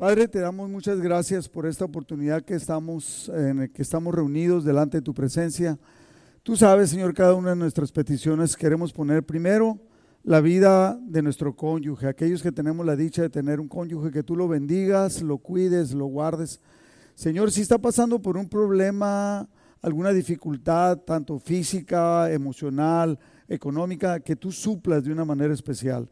[0.00, 4.96] Padre, te damos muchas gracias por esta oportunidad que estamos, en que estamos reunidos delante
[4.96, 5.78] de tu presencia.
[6.42, 9.78] Tú sabes, Señor, cada una de nuestras peticiones queremos poner primero
[10.22, 14.22] la vida de nuestro cónyuge, aquellos que tenemos la dicha de tener un cónyuge, que
[14.22, 16.62] tú lo bendigas, lo cuides, lo guardes.
[17.14, 19.46] Señor, si está pasando por un problema,
[19.82, 26.08] alguna dificultad, tanto física, emocional, económica, que tú suplas de una manera especial.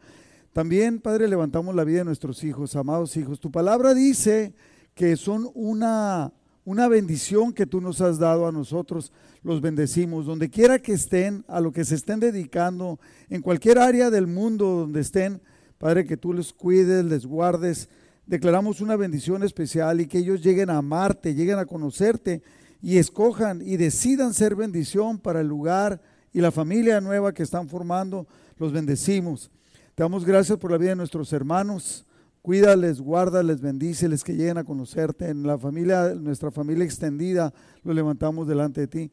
[0.53, 3.39] También, Padre, levantamos la vida de nuestros hijos, amados hijos.
[3.39, 4.55] Tu palabra dice
[4.95, 6.33] que son una,
[6.65, 9.13] una bendición que tú nos has dado a nosotros.
[9.43, 14.11] Los bendecimos, donde quiera que estén, a lo que se estén dedicando, en cualquier área
[14.11, 15.41] del mundo donde estén,
[15.79, 17.89] Padre, que tú les cuides, les guardes.
[18.27, 22.43] Declaramos una bendición especial y que ellos lleguen a amarte, lleguen a conocerte
[22.83, 26.01] y escojan y decidan ser bendición para el lugar
[26.33, 28.27] y la familia nueva que están formando.
[28.59, 29.51] Los bendecimos.
[29.99, 32.07] Te damos gracias por la vida de nuestros hermanos.
[32.41, 35.29] Cuídales, guárdales, bendíceles, que lleguen a conocerte.
[35.29, 39.11] En la familia, nuestra familia extendida, lo levantamos delante de ti.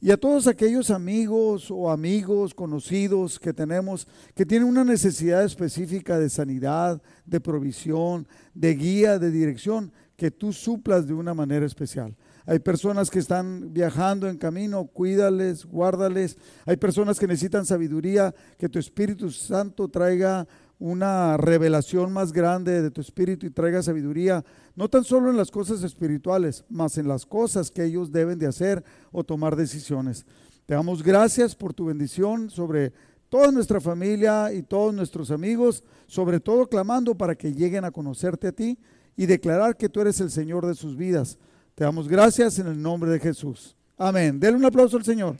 [0.00, 6.16] Y a todos aquellos amigos o amigos conocidos que tenemos que tienen una necesidad específica
[6.16, 12.14] de sanidad, de provisión, de guía, de dirección, que tú suplas de una manera especial.
[12.46, 16.36] Hay personas que están viajando en camino, cuídales, guárdales.
[16.66, 20.46] Hay personas que necesitan sabiduría, que tu Espíritu Santo traiga
[20.80, 24.42] una revelación más grande de tu espíritu y traiga sabiduría,
[24.74, 28.46] no tan solo en las cosas espirituales, más en las cosas que ellos deben de
[28.46, 28.82] hacer
[29.12, 30.24] o tomar decisiones.
[30.64, 32.94] Te damos gracias por tu bendición sobre
[33.28, 38.48] toda nuestra familia y todos nuestros amigos, sobre todo clamando para que lleguen a conocerte
[38.48, 38.78] a ti
[39.16, 41.38] y declarar que tú eres el Señor de sus vidas.
[41.80, 43.74] Te damos gracias en el nombre de Jesús.
[43.96, 44.38] Amén.
[44.38, 45.38] Denle un aplauso al Señor.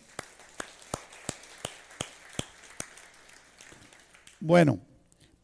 [4.41, 4.78] Bueno,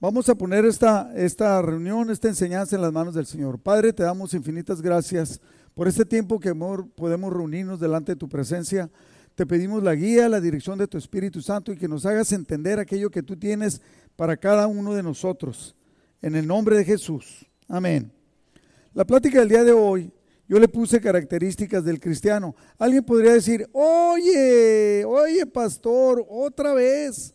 [0.00, 3.58] vamos a poner esta, esta reunión, esta enseñanza en las manos del Señor.
[3.58, 5.38] Padre, te damos infinitas gracias
[5.74, 8.88] por este tiempo que podemos reunirnos delante de tu presencia.
[9.34, 12.78] Te pedimos la guía, la dirección de tu Espíritu Santo y que nos hagas entender
[12.78, 13.82] aquello que tú tienes
[14.16, 15.76] para cada uno de nosotros.
[16.22, 17.44] En el nombre de Jesús.
[17.68, 18.10] Amén.
[18.94, 20.10] La plática del día de hoy
[20.48, 22.54] yo le puse características del cristiano.
[22.78, 27.34] Alguien podría decir, oye, oye, pastor, otra vez.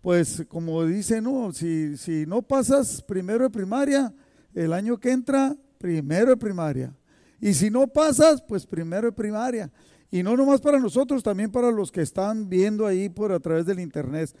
[0.00, 4.12] Pues como dice, no, si, si no pasas primero de primaria,
[4.54, 6.94] el año que entra, primero de primaria.
[7.40, 9.70] Y si no pasas, pues primero de primaria.
[10.10, 13.66] Y no nomás para nosotros, también para los que están viendo ahí por a través
[13.66, 14.34] del internet.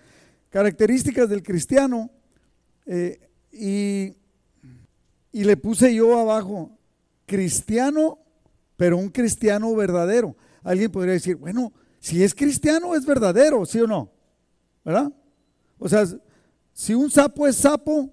[0.48, 2.10] Características del cristiano.
[2.86, 3.20] Eh,
[3.52, 4.16] y,
[5.30, 6.77] y le puse yo abajo,
[7.28, 8.18] cristiano,
[8.76, 10.34] pero un cristiano verdadero.
[10.64, 14.10] Alguien podría decir, bueno, si es cristiano es verdadero, ¿sí o no?
[14.84, 15.12] ¿Verdad?
[15.78, 16.04] O sea,
[16.72, 18.10] si un sapo es sapo,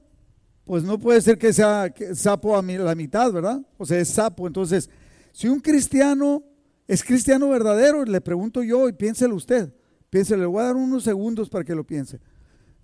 [0.66, 3.66] pues no puede ser que sea sapo a la mitad, ¿verdad?
[3.78, 4.48] O sea, es sapo.
[4.48, 4.90] Entonces,
[5.32, 6.44] si un cristiano
[6.88, 9.74] es cristiano verdadero, le pregunto yo y piénselo usted.
[10.10, 12.20] Piénselo, le voy a dar unos segundos para que lo piense.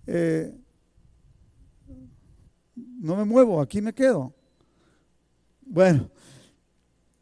[0.08, 0.56] Eh,
[2.76, 4.34] no me muevo, aquí me quedo.
[5.62, 6.10] Bueno,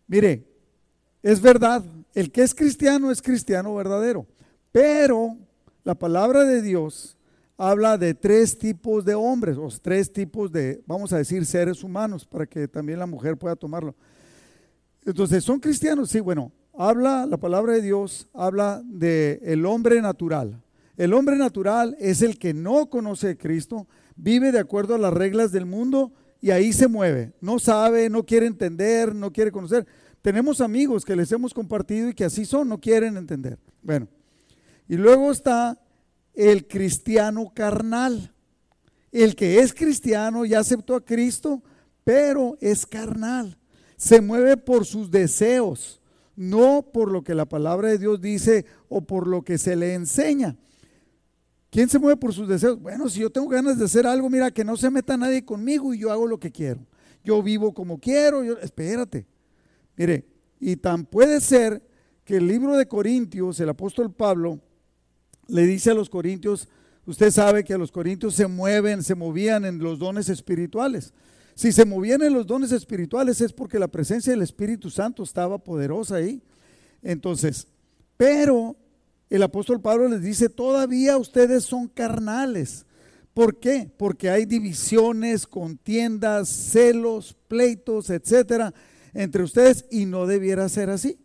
[0.10, 0.44] Mire,
[1.22, 4.26] es verdad, el que es cristiano es cristiano verdadero,
[4.72, 5.38] pero
[5.84, 7.16] la palabra de Dios
[7.58, 12.26] habla de tres tipos de hombres, o tres tipos de, vamos a decir, seres humanos,
[12.26, 13.94] para que también la mujer pueda tomarlo.
[15.06, 16.10] Entonces, ¿son cristianos?
[16.10, 20.60] Sí, bueno, habla, la palabra de Dios habla de el hombre natural.
[20.98, 25.14] El hombre natural es el que no conoce a Cristo, vive de acuerdo a las
[25.14, 27.34] reglas del mundo y ahí se mueve.
[27.42, 29.86] No sabe, no quiere entender, no quiere conocer.
[30.22, 33.58] Tenemos amigos que les hemos compartido y que así son, no quieren entender.
[33.82, 34.08] Bueno,
[34.88, 35.80] y luego está
[36.34, 38.34] el cristiano carnal.
[39.12, 41.64] El que es cristiano ya aceptó a Cristo,
[42.04, 43.58] pero es carnal.
[43.98, 46.02] Se mueve por sus deseos,
[46.36, 49.94] no por lo que la palabra de Dios dice o por lo que se le
[49.94, 50.58] enseña.
[51.70, 52.82] ¿Quién se mueve por sus deseos?
[52.82, 55.94] Bueno, si yo tengo ganas de hacer algo, mira, que no se meta nadie conmigo
[55.94, 56.82] y yo hago lo que quiero.
[57.24, 59.28] Yo vivo como quiero, yo, espérate.
[60.00, 60.26] Mire,
[60.62, 61.84] y tan puede ser
[62.24, 64.62] que el libro de Corintios, el apóstol Pablo,
[65.50, 66.70] le dice a los corintios,
[67.06, 71.14] usted sabe que a los corintios se mueven, se movían en los dones espirituales.
[71.54, 75.58] Si se movían en los dones espirituales es porque la presencia del Espíritu Santo estaba
[75.58, 76.42] poderosa ahí.
[77.02, 77.68] Entonces,
[78.16, 78.78] pero
[79.30, 82.86] el apóstol Pablo les dice, todavía ustedes son carnales.
[83.34, 83.92] ¿Por qué?
[83.98, 88.74] Porque hay divisiones, contiendas, celos, pleitos, etcétera,
[89.20, 91.20] entre ustedes y no debiera ser así.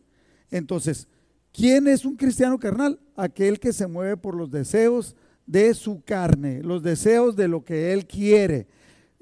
[0.50, 1.06] Entonces,
[1.52, 2.98] ¿quién es un cristiano carnal?
[3.14, 5.14] Aquel que se mueve por los deseos
[5.46, 8.66] de su carne, los deseos de lo que él quiere.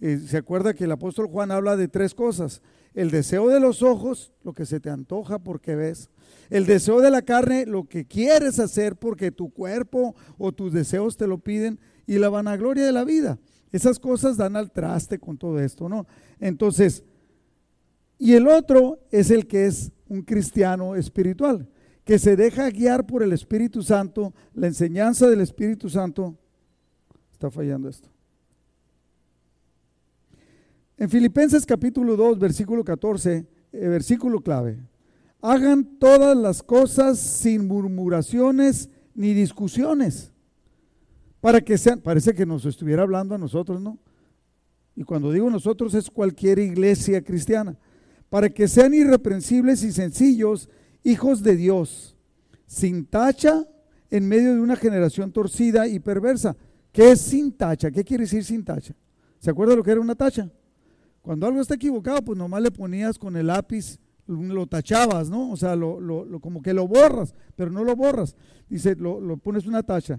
[0.01, 2.63] Eh, se acuerda que el apóstol Juan habla de tres cosas.
[2.95, 6.09] El deseo de los ojos, lo que se te antoja porque ves.
[6.49, 11.19] El deseo de la carne, lo que quieres hacer porque tu cuerpo o tus deseos
[11.19, 11.79] te lo piden.
[12.07, 13.39] Y la vanagloria de la vida.
[13.71, 16.07] Esas cosas dan al traste con todo esto, ¿no?
[16.41, 17.05] Entonces,
[18.23, 21.69] y el otro es el que es un cristiano espiritual,
[22.05, 26.39] que se deja guiar por el Espíritu Santo, la enseñanza del Espíritu Santo.
[27.33, 28.09] Está fallando esto.
[30.97, 34.79] En Filipenses capítulo 2, versículo 14, eh, versículo clave.
[35.41, 40.33] Hagan todas las cosas sin murmuraciones ni discusiones,
[41.41, 43.99] para que sean, parece que nos estuviera hablando a nosotros, ¿no?
[44.95, 47.77] Y cuando digo nosotros es cualquier iglesia cristiana,
[48.33, 50.71] para que sean irreprensibles y sencillos,
[51.05, 52.17] hijos de Dios,
[52.67, 53.69] sin tacha
[54.11, 56.57] en medio de una generación torcida y perversa.
[56.93, 57.91] ¿Qué es sin tacha?
[57.91, 58.95] ¿Qué quiere decir sin tacha?
[59.39, 60.51] ¿Se acuerda lo que era una tacha?
[61.21, 65.51] Cuando algo está equivocado, pues nomás le ponías con el lápiz, lo tachabas, ¿no?
[65.51, 68.35] O sea, lo, como que lo borras, pero no lo borras.
[68.67, 70.19] Dice, lo, lo pones una tacha.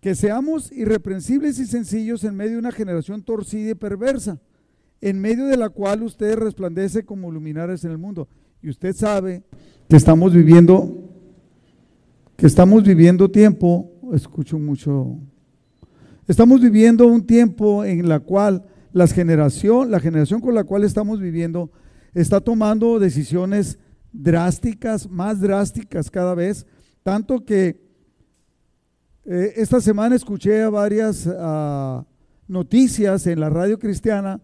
[0.00, 4.40] Que seamos irreprensibles y sencillos en medio de una generación torcida y perversa,
[5.00, 8.28] en medio de la cual usted resplandece como luminares en el mundo.
[8.62, 9.42] Y usted sabe
[9.88, 11.08] que estamos viviendo,
[12.36, 15.18] que estamos viviendo tiempo, escucho mucho,
[16.28, 18.64] estamos viviendo un tiempo en la cual
[19.14, 21.70] generación, la generación con la cual estamos viviendo
[22.12, 23.78] está tomando decisiones
[24.12, 26.66] drásticas, más drásticas cada vez,
[27.02, 27.80] tanto que
[29.24, 32.04] eh, esta semana escuché varias ah,
[32.48, 34.40] noticias en la radio cristiana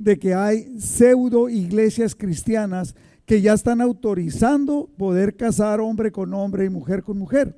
[0.00, 2.94] de que hay pseudo iglesias cristianas
[3.26, 7.54] que ya están autorizando poder casar hombre con hombre y mujer con mujer.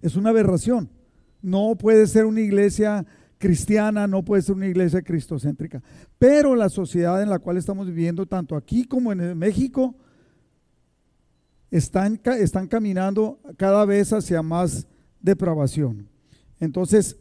[0.00, 0.88] Es una aberración.
[1.42, 3.04] No puede ser una iglesia
[3.38, 5.82] cristiana, no puede ser una iglesia cristocéntrica.
[6.16, 9.96] Pero la sociedad en la cual estamos viviendo, tanto aquí como en México,
[11.72, 14.86] están, están caminando cada vez hacia más
[15.20, 16.08] depravación.
[16.60, 17.16] Entonces,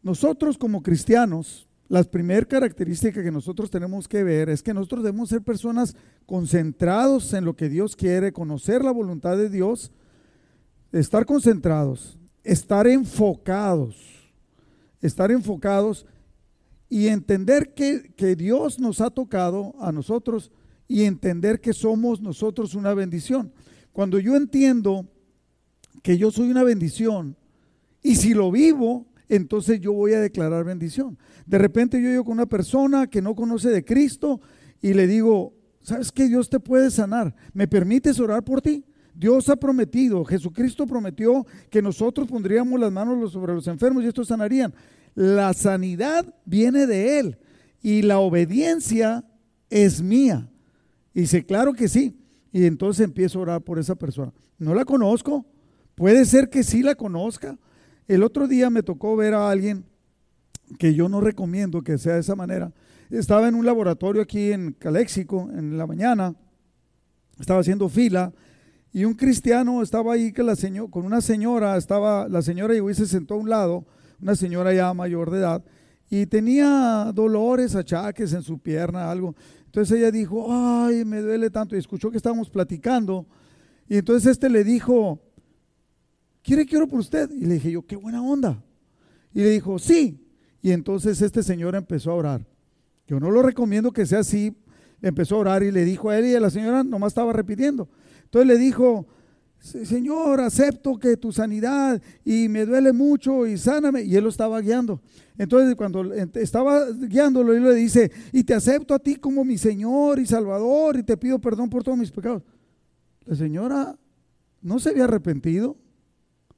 [0.00, 5.28] nosotros como cristianos, la primera característica que nosotros tenemos que ver es que nosotros debemos
[5.28, 5.94] ser personas
[6.26, 9.92] concentrados en lo que Dios quiere, conocer la voluntad de Dios,
[10.92, 14.16] estar concentrados, estar enfocados
[15.06, 16.06] estar enfocados
[16.88, 20.52] y entender que, que, Dios nos ha tocado a nosotros
[20.88, 23.52] y entender que somos nosotros una bendición.
[23.92, 25.06] Cuando yo entiendo
[26.02, 27.36] que yo soy una bendición
[28.02, 31.18] y si lo vivo, entonces yo voy a declarar bendición.
[31.46, 34.40] De repente yo llego con una persona que no conoce de Cristo
[34.80, 37.34] y le digo, ¿sabes que Dios te puede sanar?
[37.52, 38.84] ¿Me permites orar por ti?
[39.14, 44.28] Dios ha prometido, Jesucristo prometió que nosotros pondríamos las manos sobre los enfermos y estos
[44.28, 44.74] sanarían.
[45.14, 47.38] La sanidad viene de Él
[47.80, 49.24] y la obediencia
[49.70, 50.50] es mía.
[51.14, 52.14] Y dice, claro que sí.
[52.52, 54.32] Y entonces empiezo a orar por esa persona.
[54.58, 55.46] No la conozco,
[55.94, 57.58] puede ser que sí la conozca.
[58.08, 59.84] El otro día me tocó ver a alguien
[60.78, 62.72] que yo no recomiendo que sea de esa manera.
[63.10, 66.34] Estaba en un laboratorio aquí en Caléxico en la mañana,
[67.38, 68.32] estaba haciendo fila
[68.92, 70.54] y un cristiano estaba ahí que la
[70.90, 73.84] con una señora, estaba, la señora y se sentó a un lado,
[74.22, 75.64] una señora ya mayor de edad,
[76.08, 79.34] y tenía dolores, achaques en su pierna, algo.
[79.66, 83.26] Entonces ella dijo, ay, me duele tanto, y escuchó que estábamos platicando,
[83.86, 85.20] y entonces este le dijo,
[86.46, 87.28] ¿quiere que oro por usted?
[87.32, 88.62] Y le dije yo, qué buena onda.
[89.34, 90.24] Y le dijo, sí.
[90.62, 92.46] Y entonces este señor empezó a orar.
[93.08, 94.56] Yo no lo recomiendo que sea así.
[95.02, 97.88] Empezó a orar y le dijo a él y a la señora nomás estaba repitiendo.
[98.24, 99.06] Entonces le dijo,
[99.58, 104.02] Señor, acepto que tu sanidad y me duele mucho y sáname.
[104.02, 105.00] Y él lo estaba guiando.
[105.36, 110.20] Entonces cuando estaba guiándolo, él le dice, y te acepto a ti como mi Señor
[110.20, 112.42] y Salvador y te pido perdón por todos mis pecados.
[113.24, 113.98] La señora
[114.62, 115.76] no se había arrepentido.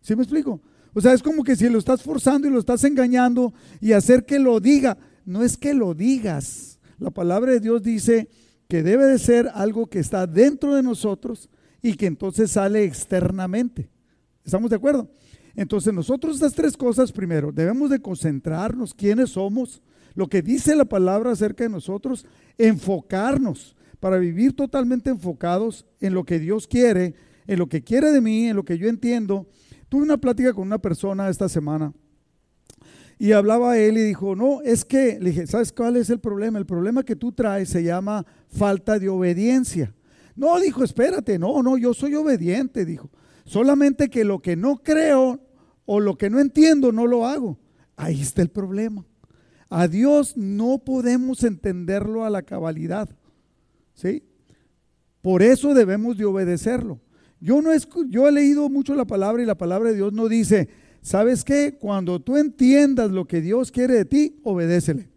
[0.08, 0.58] ¿Sí me explico?
[0.94, 4.24] O sea, es como que si lo estás forzando y lo estás engañando y hacer
[4.24, 4.96] que lo diga.
[5.26, 6.78] No es que lo digas.
[6.98, 8.30] La palabra de Dios dice
[8.68, 11.50] que debe de ser algo que está dentro de nosotros
[11.82, 13.90] y que entonces sale externamente.
[14.46, 15.10] ¿Estamos de acuerdo?
[15.54, 19.82] Entonces nosotros estas tres cosas, primero, debemos de concentrarnos quiénes somos,
[20.14, 22.24] lo que dice la palabra acerca de nosotros,
[22.56, 27.14] enfocarnos para vivir totalmente enfocados en lo que Dios quiere,
[27.46, 29.46] en lo que quiere de mí, en lo que yo entiendo.
[29.88, 31.92] Tuve una plática con una persona esta semana
[33.18, 36.20] y hablaba a él y dijo, no, es que, le dije, ¿sabes cuál es el
[36.20, 36.58] problema?
[36.58, 39.94] El problema que tú traes se llama falta de obediencia.
[40.36, 43.10] No, dijo, espérate, no, no, yo soy obediente, dijo.
[43.44, 45.40] Solamente que lo que no creo
[45.84, 47.58] o lo que no entiendo no lo hago.
[47.96, 49.04] Ahí está el problema.
[49.68, 53.08] A Dios no podemos entenderlo a la cabalidad.
[53.94, 54.22] ¿Sí?
[55.22, 57.00] Por eso debemos de obedecerlo.
[57.40, 57.70] Yo, no
[58.08, 60.68] yo he leído mucho la palabra y la palabra de Dios no dice,
[61.02, 61.76] ¿sabes qué?
[61.78, 65.08] Cuando tú entiendas lo que Dios quiere de ti, obedécele.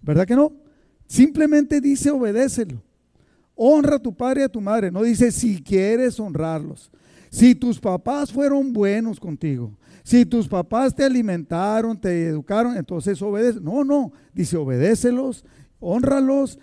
[0.00, 0.52] ¿Verdad que no?
[1.06, 2.82] Simplemente dice obedécelo.
[3.56, 4.90] Honra a tu padre y a tu madre.
[4.90, 6.90] No dice si quieres honrarlos.
[7.30, 13.58] Si tus papás fueron buenos contigo, si tus papás te alimentaron, te educaron, entonces obedece.
[13.60, 15.44] No, no, dice obedécelos,
[15.80, 16.58] honralos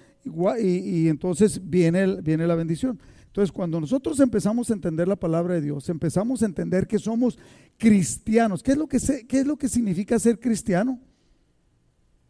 [0.60, 3.00] y, y entonces viene, viene la bendición.
[3.32, 7.40] Entonces, cuando nosotros empezamos a entender la palabra de Dios, empezamos a entender que somos
[7.78, 8.62] cristianos.
[8.62, 11.00] ¿Qué es lo que, es lo que significa ser cristiano?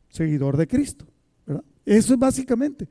[0.10, 1.08] Seguidor de Cristo.
[1.84, 2.88] Eso es básicamente.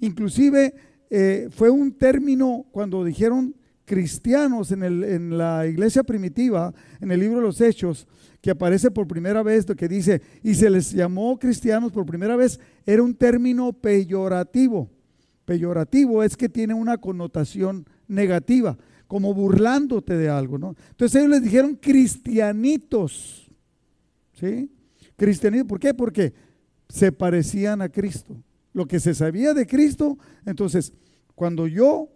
[0.00, 0.74] Inclusive
[1.08, 3.54] eh, fue un término cuando dijeron
[3.86, 8.06] cristianos en, el, en, la iglesia primitiva, en el libro de los Hechos,
[8.42, 12.60] que aparece por primera vez, que dice, y se les llamó cristianos por primera vez,
[12.84, 14.90] era un término peyorativo.
[15.44, 20.74] Peyorativo es que tiene una connotación negativa, como burlándote de algo, ¿no?
[20.90, 23.50] Entonces ellos les dijeron cristianitos,
[24.32, 24.70] ¿sí?
[25.16, 25.94] Cristianitos, ¿por qué?
[25.94, 26.32] Porque
[26.88, 28.36] se parecían a Cristo.
[28.72, 30.92] Lo que se sabía de Cristo, entonces,
[31.34, 32.08] cuando yo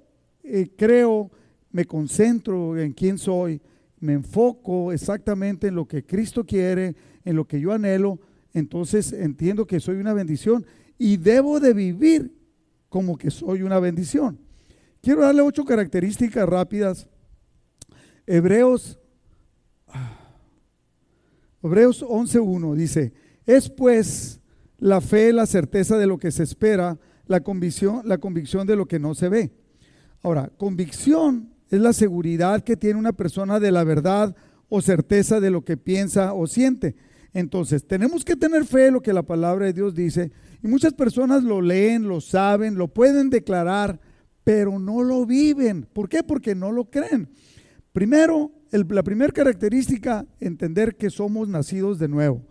[0.42, 1.30] eh, creo
[1.70, 3.60] me concentro en quién soy,
[4.00, 8.18] me enfoco exactamente en lo que Cristo quiere, en lo que yo anhelo,
[8.54, 10.64] entonces entiendo que soy una bendición
[10.98, 12.37] y debo de vivir
[12.88, 14.38] como que soy una bendición.
[15.02, 17.08] Quiero darle ocho características rápidas.
[18.26, 18.98] Hebreos,
[21.62, 23.12] Hebreos 11.1 dice,
[23.46, 24.40] es pues
[24.78, 28.86] la fe, la certeza de lo que se espera, la convicción, la convicción de lo
[28.86, 29.52] que no se ve.
[30.22, 34.34] Ahora, convicción es la seguridad que tiene una persona de la verdad
[34.68, 36.96] o certeza de lo que piensa o siente.
[37.32, 40.32] Entonces, tenemos que tener fe en lo que la palabra de Dios dice.
[40.62, 44.00] Y muchas personas lo leen, lo saben, lo pueden declarar,
[44.44, 45.86] pero no lo viven.
[45.92, 46.22] ¿Por qué?
[46.22, 47.28] Porque no lo creen.
[47.92, 52.42] Primero, la primera característica, entender que somos nacidos de nuevo.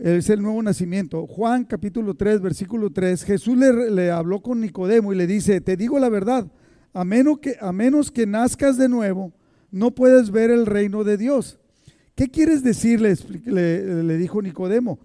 [0.00, 1.26] Es el nuevo nacimiento.
[1.26, 5.98] Juan capítulo 3, versículo 3, Jesús le, habló con Nicodemo y le dice, te digo
[5.98, 6.50] la verdad
[6.92, 9.32] a menos que, nazcas de nuevo,
[9.70, 11.58] no puedes ver el reino de Dios.
[12.14, 13.14] ¿Qué quieres decirle?
[13.44, 14.98] Le, le dijo Nicodemo.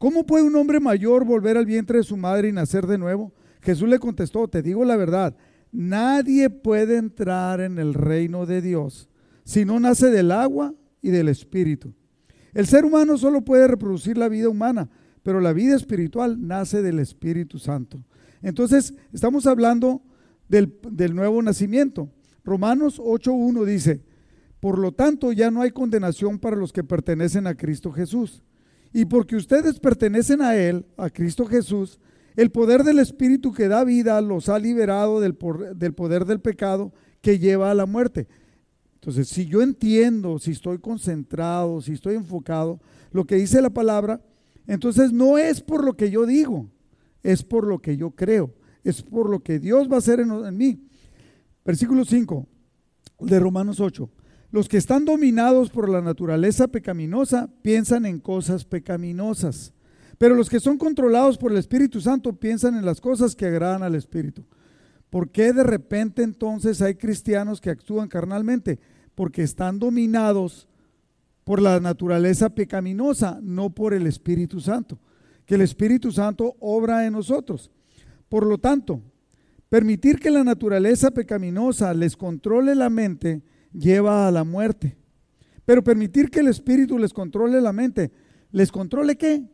[0.00, 3.34] ¿Cómo puede un hombre mayor volver al vientre de su madre y nacer de nuevo?
[3.60, 5.36] Jesús le contestó, te digo la verdad,
[5.72, 9.10] nadie puede entrar en el reino de Dios
[9.44, 11.92] si no nace del agua y del espíritu.
[12.54, 14.88] El ser humano solo puede reproducir la vida humana,
[15.22, 18.02] pero la vida espiritual nace del Espíritu Santo.
[18.40, 20.00] Entonces, estamos hablando
[20.48, 20.72] del,
[21.14, 22.08] nuevo nacimiento.
[22.42, 24.02] Romanos 8.1 dice,
[24.60, 28.42] por lo tanto ya no hay condenación para los que pertenecen a Cristo Jesús.
[28.92, 31.98] Y porque ustedes pertenecen a Él, a Cristo Jesús,
[32.36, 37.38] el poder del Espíritu que da vida los ha liberado del, poder del pecado que
[37.38, 38.28] lleva a la muerte.
[38.94, 42.80] Entonces, si yo entiendo, si estoy concentrado, si estoy enfocado,
[43.12, 44.20] lo que dice la palabra,
[44.66, 46.68] entonces no es por lo que yo digo,
[47.22, 48.54] es por lo que yo creo
[48.84, 50.80] es por lo que Dios va a hacer en, mí.
[51.64, 52.46] Versículo 5
[53.20, 54.08] de Romanos 8.
[54.52, 59.72] Los que están dominados por la naturaleza pecaminosa piensan en cosas pecaminosas,
[60.18, 63.84] pero los que son controlados por el Espíritu Santo piensan en las cosas que agradan
[63.84, 64.44] al Espíritu.
[65.08, 68.80] ¿Por qué de repente entonces hay cristianos que actúan carnalmente?
[69.14, 70.68] Porque están dominados
[71.44, 74.98] por la naturaleza pecaminosa, no por el Espíritu Santo.
[75.46, 77.70] Que el Espíritu Santo obra en nosotros.
[78.28, 79.00] Por lo tanto,
[79.68, 84.96] permitir que la naturaleza pecaminosa les controle la mente lleva a la muerte.
[85.64, 88.10] Pero permitir que el espíritu les controle la mente,
[88.50, 89.44] ¿les controle qué?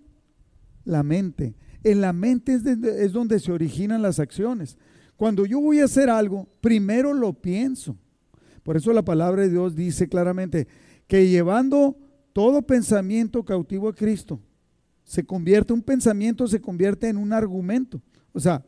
[0.84, 1.54] La mente.
[1.82, 4.78] En la mente es, donde se originan las acciones.
[5.16, 7.96] Cuando yo voy a hacer algo, primero lo pienso.
[8.62, 10.66] Por eso la palabra de Dios dice claramente
[11.06, 11.96] que llevando
[12.32, 14.40] todo pensamiento cautivo a Cristo,
[15.04, 18.02] se convierte, un pensamiento se convierte en un argumento.
[18.32, 18.64] O sea,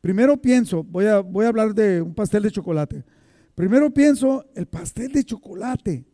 [0.00, 3.04] primero pienso, voy a, voy a hablar de un pastel de chocolate.
[3.54, 6.04] Primero pienso, el pastel de chocolate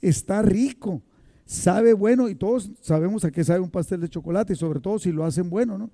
[0.00, 1.02] está rico,
[1.44, 4.98] sabe bueno y todos sabemos a qué sabe un pastel de chocolate y sobre todo
[4.98, 5.90] si lo hacen bueno, ¿no?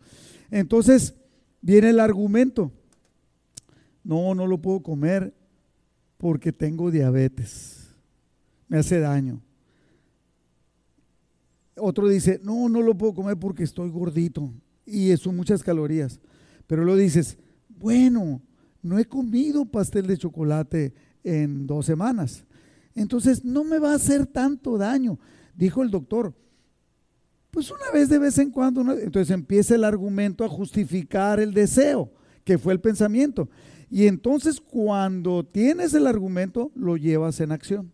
[0.51, 1.15] Entonces
[1.61, 2.73] viene el argumento,
[4.03, 5.35] no, no lo puedo comer
[6.17, 7.95] porque tengo diabetes,
[8.69, 9.43] me hace daño.
[11.77, 14.53] Otro dice, no, no lo puedo comer porque estoy gordito
[14.87, 16.21] y son muchas calorías.
[16.67, 17.37] Pero lo dices,
[17.69, 18.41] bueno,
[18.85, 22.45] no he comido pastel de chocolate en dos semanas.
[22.95, 25.19] Entonces no me va a hacer tanto daño.
[25.57, 26.35] Dijo el doctor,
[27.51, 32.13] Pues una vez de vez en cuando, entonces empieza el argumento a justificar el deseo,
[32.45, 33.49] que fue el pensamiento.
[33.91, 37.93] Y entonces cuando tienes el argumento, lo llevas en acción.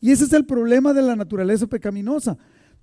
[0.00, 2.36] Y ese es el problema de la naturaleza pecaminosa.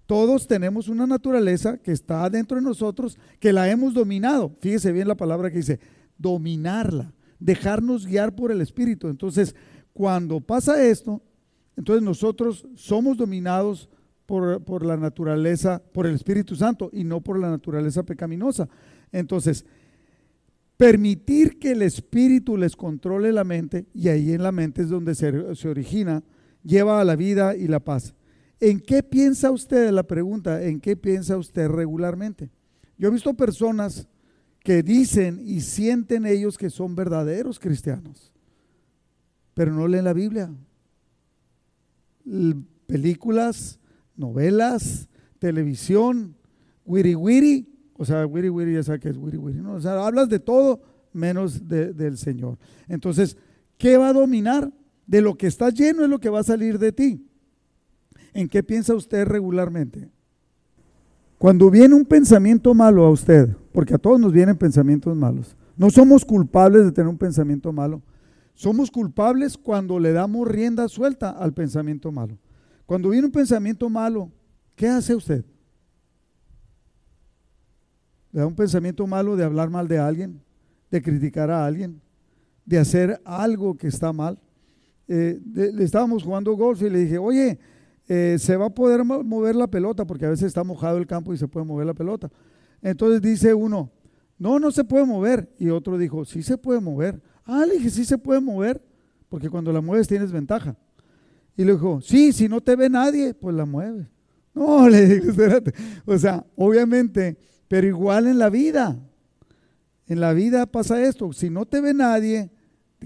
[0.06, 4.56] Todos tenemos una naturaleza que está dentro de nosotros, que la hemos dominado.
[4.60, 5.80] Fíjese bien la palabra que dice,
[6.18, 7.14] dominarla,
[7.44, 9.10] dejarnos guiar por el Espíritu.
[9.10, 9.54] Entonces,
[9.92, 11.22] cuando pasa esto,
[11.76, 13.90] entonces nosotros somos dominados
[14.26, 18.70] por, por, la naturaleza, por el Espíritu Santo y no por la naturaleza pecaminosa.
[19.12, 19.66] Entonces,
[20.78, 25.14] permitir que el Espíritu les controle la mente, y ahí en la mente es donde
[25.14, 26.24] se, se origina,
[26.64, 28.16] lleva a la vida y la paz.
[28.62, 29.92] ¿En qué piensa usted?
[29.92, 32.50] La pregunta, ¿en qué piensa usted regularmente?
[32.98, 34.08] Yo he visto personas
[34.64, 38.32] que dicen y sienten ellos que son verdaderos cristianos,
[39.54, 40.50] pero no leen la Biblia.
[42.88, 43.80] Películas,
[44.16, 46.36] novelas, televisión,
[46.86, 50.30] wiri wiri, o sea, wiri wiri ya sabes que es wiri wiri, o sea, hablas
[50.30, 52.58] de todo menos del Señor.
[52.88, 53.38] Entonces,
[53.78, 54.72] ¿qué va a dominar?
[55.06, 57.28] De lo que está lleno es lo que va a salir de ti.
[58.34, 60.10] ¿En qué piensa usted regularmente?
[61.44, 65.90] Cuando viene un pensamiento malo a usted, porque a todos nos vienen pensamientos malos, no
[65.90, 68.02] somos culpables de tener un pensamiento malo.
[68.54, 72.38] Somos culpables cuando le damos rienda suelta al pensamiento malo.
[72.86, 74.32] Cuando viene un pensamiento malo,
[74.74, 75.44] ¿qué hace usted?
[78.32, 80.40] ¿Le da un pensamiento malo de hablar mal de alguien?
[80.90, 82.00] ¿De criticar a alguien?
[82.66, 84.40] ¿De hacer algo que está mal?
[85.10, 87.60] Eh, le estábamos jugando golf y le dije, oye,
[88.08, 91.34] eh, se va a poder mover la pelota, porque a veces está mojado el campo
[91.34, 92.30] y se puede mover la pelota.
[92.82, 93.92] Entonces dice uno,
[94.38, 95.50] no, no se puede mover.
[95.58, 97.22] Y otro dijo, sí se puede mover.
[97.46, 98.82] Ah, le dije, sí se puede mover,
[99.30, 100.76] porque cuando la mueves tienes ventaja.
[101.56, 104.08] Y le dijo, sí, si no te ve nadie, pues la mueves.
[104.54, 105.74] No, le dije, espérate.
[106.06, 109.00] O sea, obviamente, pero igual en la vida.
[110.08, 111.32] En la vida pasa esto.
[111.34, 112.52] Si no te ve nadie,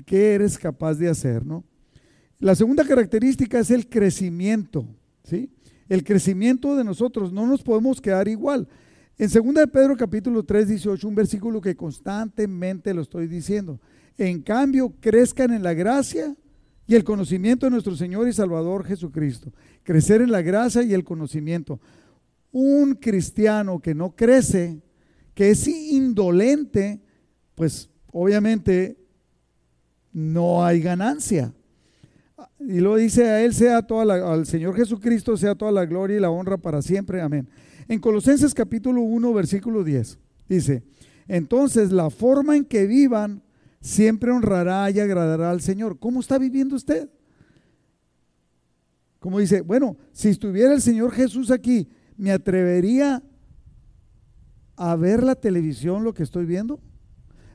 [0.06, 1.64] ¿qué eres capaz de hacer, no?
[2.40, 4.88] La segunda característica es el crecimiento,
[5.24, 5.50] ¿sí?
[5.90, 8.68] El crecimiento de nosotros, no nos podemos quedar igual.
[9.18, 13.80] En 2 de Pedro capítulo 3, 18, un versículo que constantemente lo estoy diciendo.
[14.18, 16.36] En cambio, crezcan en la gracia
[16.86, 19.52] y el conocimiento de nuestro Señor y Salvador Jesucristo.
[19.82, 21.80] Crecer en la gracia y el conocimiento.
[22.52, 24.80] Un cristiano que no crece,
[25.34, 27.02] que es indolente,
[27.56, 28.98] pues obviamente
[30.14, 31.54] no hay ganancia.
[32.60, 36.20] Y lo dice a Él sea toda al Señor Jesucristo sea toda la gloria y
[36.20, 37.22] la honra para siempre.
[37.22, 37.48] Amén.
[37.88, 40.20] En Colosenses capítulo 1, versículo 10,
[40.50, 40.84] dice,
[41.28, 43.42] entonces la forma en que vivan
[43.80, 45.98] siempre honrará y agradará al Señor.
[45.98, 47.10] ¿Cómo está viviendo usted?
[49.20, 53.24] Como dice, bueno, si estuviera el Señor Jesús aquí, ¿me atrevería
[54.76, 56.80] a ver la televisión lo que estoy viendo?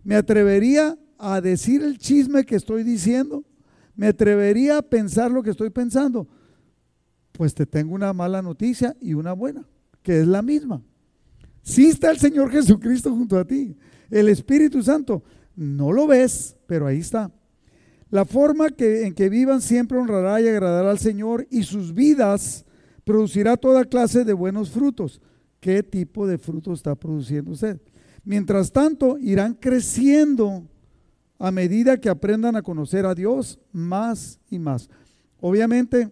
[0.03, 3.45] ¿Me atrevería a decir el chisme que estoy diciendo?
[3.95, 6.27] ¿Me atrevería a pensar lo que estoy pensando?
[7.33, 9.67] Pues te tengo una mala noticia y una buena,
[10.03, 10.83] que es la misma.
[11.63, 13.77] Sí está el Señor Jesucristo junto a ti.
[14.11, 15.23] El Espíritu Santo,
[15.55, 17.31] no lo ves, pero ahí está.
[18.11, 22.67] La forma que, en que vivan siempre honrará y agradará al Señor y sus vidas
[23.05, 25.21] producirá toda clase de buenos frutos.
[25.61, 27.81] ¿Qué tipo de frutos está produciendo usted?
[28.25, 30.69] Mientras tanto, irán creciendo
[31.43, 34.89] a medida que aprendan a conocer a Dios más y más.
[35.41, 36.09] Obviamente,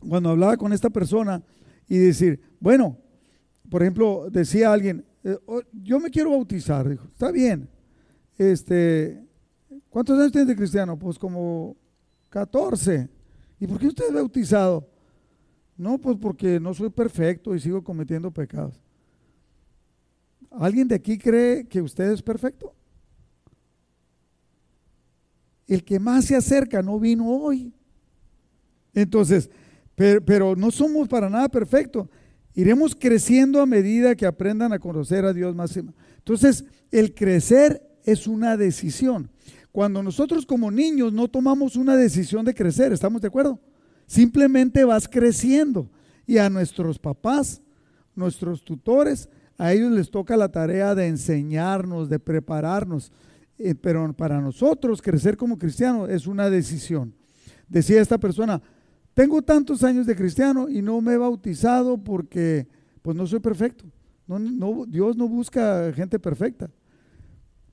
[0.00, 1.40] cuando hablaba con esta persona
[1.86, 2.98] y decir, bueno,
[3.70, 7.68] por ejemplo, decía alguien, eh, oh, yo me quiero bautizar, dijo, está bien,
[8.36, 9.24] este,
[9.90, 10.98] ¿cuántos años tiene de cristiano?
[10.98, 11.76] Pues como
[12.28, 13.08] 14.
[13.60, 14.90] ¿Y por qué usted es bautizado?
[15.76, 18.82] No, pues porque no soy perfecto y sigo cometiendo pecados.
[20.50, 22.74] ¿Alguien de aquí cree que usted es perfecto?
[25.68, 27.72] El que más se acerca no vino hoy.
[28.94, 29.50] Entonces,
[29.94, 32.08] pero, no somos para nada perfectos.
[32.54, 35.76] Iremos creciendo a medida que aprendan a conocer a Dios más.
[35.76, 39.30] Entonces, el crecer es una decisión.
[39.70, 43.60] Cuando nosotros como niños no tomamos una decisión de crecer, ¿estamos de acuerdo?
[44.06, 45.90] Simplemente vas creciendo.
[46.26, 47.60] Y a nuestros papás,
[48.14, 53.12] nuestros tutores, a ellos les toca la tarea de enseñarnos, de prepararnos.
[53.58, 57.14] Eh, pero para nosotros crecer como cristiano es una decisión.
[57.68, 58.62] Decía esta persona,
[59.14, 62.68] tengo tantos años de cristiano y no me he bautizado porque
[63.02, 63.84] pues no soy perfecto.
[64.28, 66.70] No, Dios no busca gente perfecta.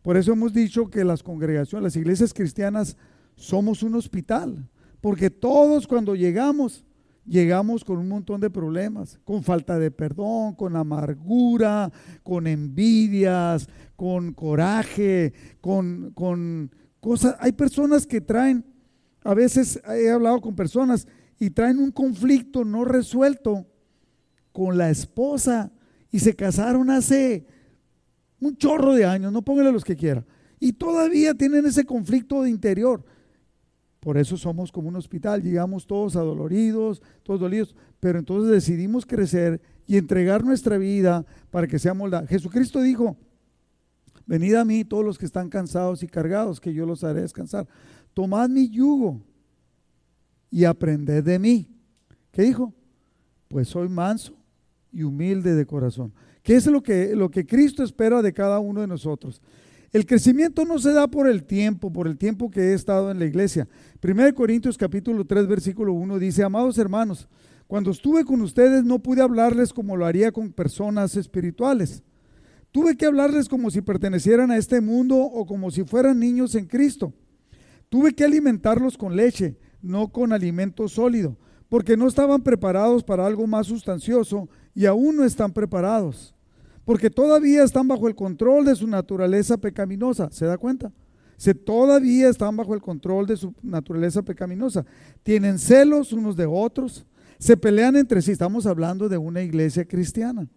[0.01, 2.95] Por eso hemos dicho que las congregaciones, las iglesias cristianas
[3.35, 4.67] somos un hospital,
[5.01, 6.85] porque todos cuando llegamos
[7.25, 11.91] llegamos con un montón de problemas, con falta de perdón, con amargura,
[12.23, 17.35] con envidias, con coraje, con, con cosas.
[17.39, 18.65] Hay personas que traen,
[19.23, 21.07] a veces he hablado con personas
[21.39, 23.65] y traen un conflicto no resuelto
[24.51, 25.71] con la esposa
[26.11, 27.45] y se casaron hace
[28.39, 30.25] un chorro de años, no póngale los que quiera,
[30.59, 33.03] y todavía tienen ese conflicto de interior.
[34.05, 39.59] Por eso somos como un hospital, llegamos todos adoloridos, todos dolidos, pero entonces decidimos crecer
[39.87, 42.27] y entregar nuestra vida para que sea moldada.
[42.27, 43.17] Jesucristo dijo,
[44.27, 47.67] venid a mí todos los que están cansados y cargados, que yo los haré descansar.
[48.13, 49.23] Tomad mi yugo
[50.51, 51.67] y aprended de mí.
[52.29, 52.75] ¿Qué dijo?
[53.47, 54.37] Pues soy manso
[54.91, 56.13] y humilde de corazón.
[56.43, 59.41] ¿Qué es lo que, lo que Cristo espera de cada uno de nosotros?
[59.91, 63.19] El crecimiento no se da por el tiempo, por el tiempo que he estado en
[63.19, 63.67] la iglesia.
[64.03, 67.27] 1 Corintios capítulo 3 versículo 1 dice, amados hermanos,
[67.67, 72.03] cuando estuve con ustedes no pude hablarles como lo haría con personas espirituales.
[72.71, 76.65] Tuve que hablarles como si pertenecieran a este mundo o como si fueran niños en
[76.65, 77.13] Cristo.
[77.89, 81.37] Tuve que alimentarlos con leche, no con alimento sólido,
[81.69, 86.34] porque no estaban preparados para algo más sustancioso y aún no están preparados
[86.85, 90.29] porque todavía están bajo el control de su naturaleza pecaminosa.
[90.31, 90.91] ¿Se da cuenta?
[91.35, 94.85] Se todavía están bajo el control de su naturaleza pecaminosa.
[95.23, 97.05] Tienen celos unos de otros.
[97.39, 98.31] Se pelean entre sí.
[98.31, 100.47] Estamos hablando de una iglesia cristiana.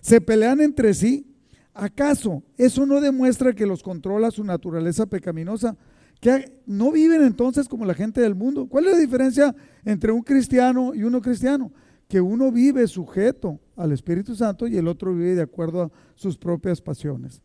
[0.00, 1.32] Se pelean entre sí.
[1.72, 5.76] ¿Acaso eso no demuestra que los controla su naturaleza pecaminosa?
[6.20, 8.66] Que no viven entonces como la gente del mundo.
[8.66, 11.70] ¿Cuál es la diferencia entre un cristiano y uno cristiano?
[12.08, 16.36] Que uno vive sujeto al Espíritu Santo y el otro vive de acuerdo a sus
[16.36, 17.42] propias pasiones.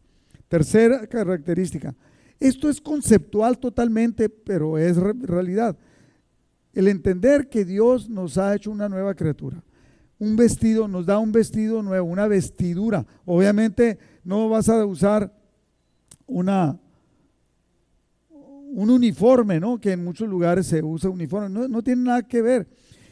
[0.48, 1.96] Tercera característica.
[2.40, 5.78] Esto es conceptual totalmente, pero es realidad.
[6.74, 9.64] El entender que Dios nos ha hecho una nueva criatura.
[10.18, 13.06] Un vestido, nos da un vestido nuevo, una vestidura.
[13.26, 15.34] Obviamente no vas a usar
[16.28, 16.80] una,
[18.30, 19.80] un uniforme, ¿no?
[19.80, 21.50] Que en muchos lugares se usa uniforme.
[21.50, 22.68] No, no tiene nada que ver.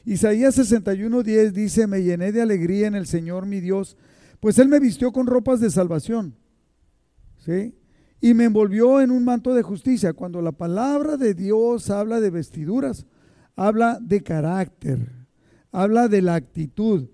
[0.05, 3.97] Isaías 61:10 dice, me llené de alegría en el Señor mi Dios,
[4.39, 6.35] pues Él me vistió con ropas de salvación.
[7.38, 7.75] ¿Sí?
[8.21, 10.13] Y me envolvió en un manto de justicia.
[10.13, 13.05] Cuando la palabra de Dios habla de vestiduras,
[13.55, 14.99] habla de carácter,
[15.71, 17.09] habla de la actitud.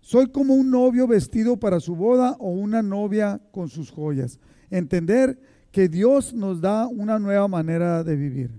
[0.00, 4.38] Soy como un novio vestido para su boda o una novia con sus joyas.
[4.70, 5.38] Entender
[5.70, 8.50] que Dios nos da una nueva manera de vivir.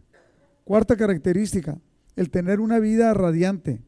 [0.64, 1.80] Cuarta característica,
[2.16, 3.82] el tener una vida radiante.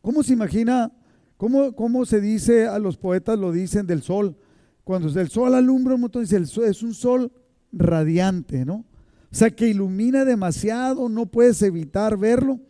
[0.00, 0.92] ¿Cómo se imagina,
[1.36, 4.36] cómo, cómo se dice, a los poetas lo dicen del sol?
[4.84, 7.32] Cuando el sol alumbra un montón, dice, el es un sol
[7.72, 8.84] radiante, ¿no?
[9.32, 12.60] O sea, que ilumina demasiado, no puedes evitar verlo.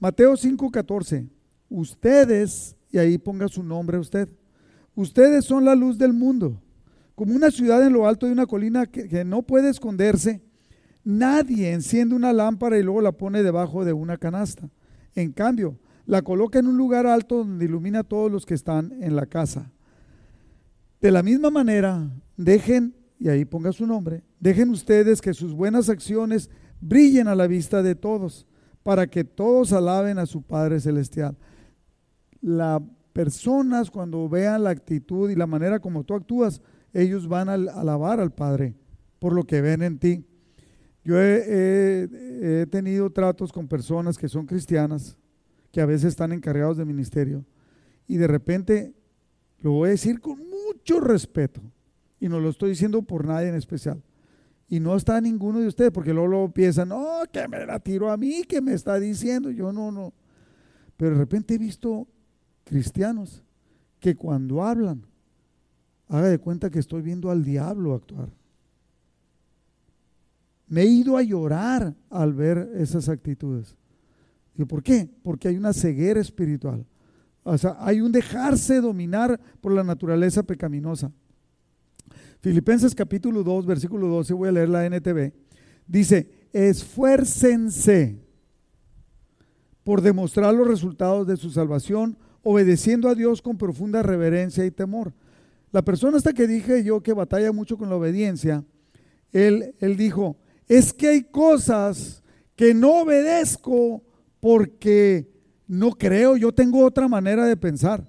[0.00, 1.28] Mateo 5:14,
[1.68, 4.28] ustedes, y ahí ponga su nombre usted,
[4.94, 6.60] ustedes son la luz del mundo,
[7.14, 10.40] como una ciudad en lo alto de una colina que no puede esconderse
[11.10, 14.68] Nadie enciende una lámpara y luego la pone debajo de una canasta.
[15.14, 18.92] En cambio, la coloca en un lugar alto donde ilumina a todos los que están
[19.00, 19.72] en la casa.
[21.00, 25.88] De la misma manera, dejen, y ahí ponga su nombre, dejen ustedes que sus buenas
[25.88, 28.46] acciones brillen a la vista de todos,
[28.82, 31.38] para que todos alaben a su Padre Celestial.
[32.42, 32.82] Las
[33.14, 36.60] personas cuando vean la actitud y la manera como tú actúas,
[36.92, 38.76] ellos van a alabar al Padre
[39.18, 40.27] por lo que ven en ti.
[41.04, 45.16] Yo he, tenido tratos con personas que son cristianas,
[45.72, 47.44] que a veces están encargados de ministerio,
[48.06, 48.94] y de repente,
[49.60, 51.60] lo voy a decir con mucho respeto,
[52.20, 54.02] y no lo estoy diciendo por nadie en especial,
[54.68, 58.16] y no está ninguno de ustedes, porque luego, piensan, no, que me la tiro a
[58.16, 60.12] mí, que me está diciendo, yo no, no.
[60.96, 62.06] Pero de repente he visto
[62.64, 63.42] cristianos
[63.98, 65.06] que cuando hablan,
[66.08, 68.37] haga de cuenta que estoy viendo al diablo actuar.
[70.68, 73.74] Me he ido a llorar al ver esas actitudes.
[74.56, 75.08] ¿Y por qué?
[75.22, 76.84] Porque hay una ceguera espiritual.
[77.42, 81.10] O sea, hay un dejarse dominar por la naturaleza pecaminosa.
[82.40, 85.32] Filipenses capítulo 2, versículo 12, voy a leer la NTV.
[85.86, 88.20] Dice, esfuércense
[89.82, 95.14] por demostrar los resultados de su salvación, obedeciendo a Dios con profunda reverencia y temor.
[95.72, 98.64] La persona hasta que dije yo que batalla mucho con la obediencia,
[99.32, 100.36] él, él dijo,
[100.68, 102.22] es que hay cosas
[102.54, 104.02] que no obedezco
[104.40, 105.30] porque
[105.66, 108.06] no creo, yo tengo otra manera de pensar.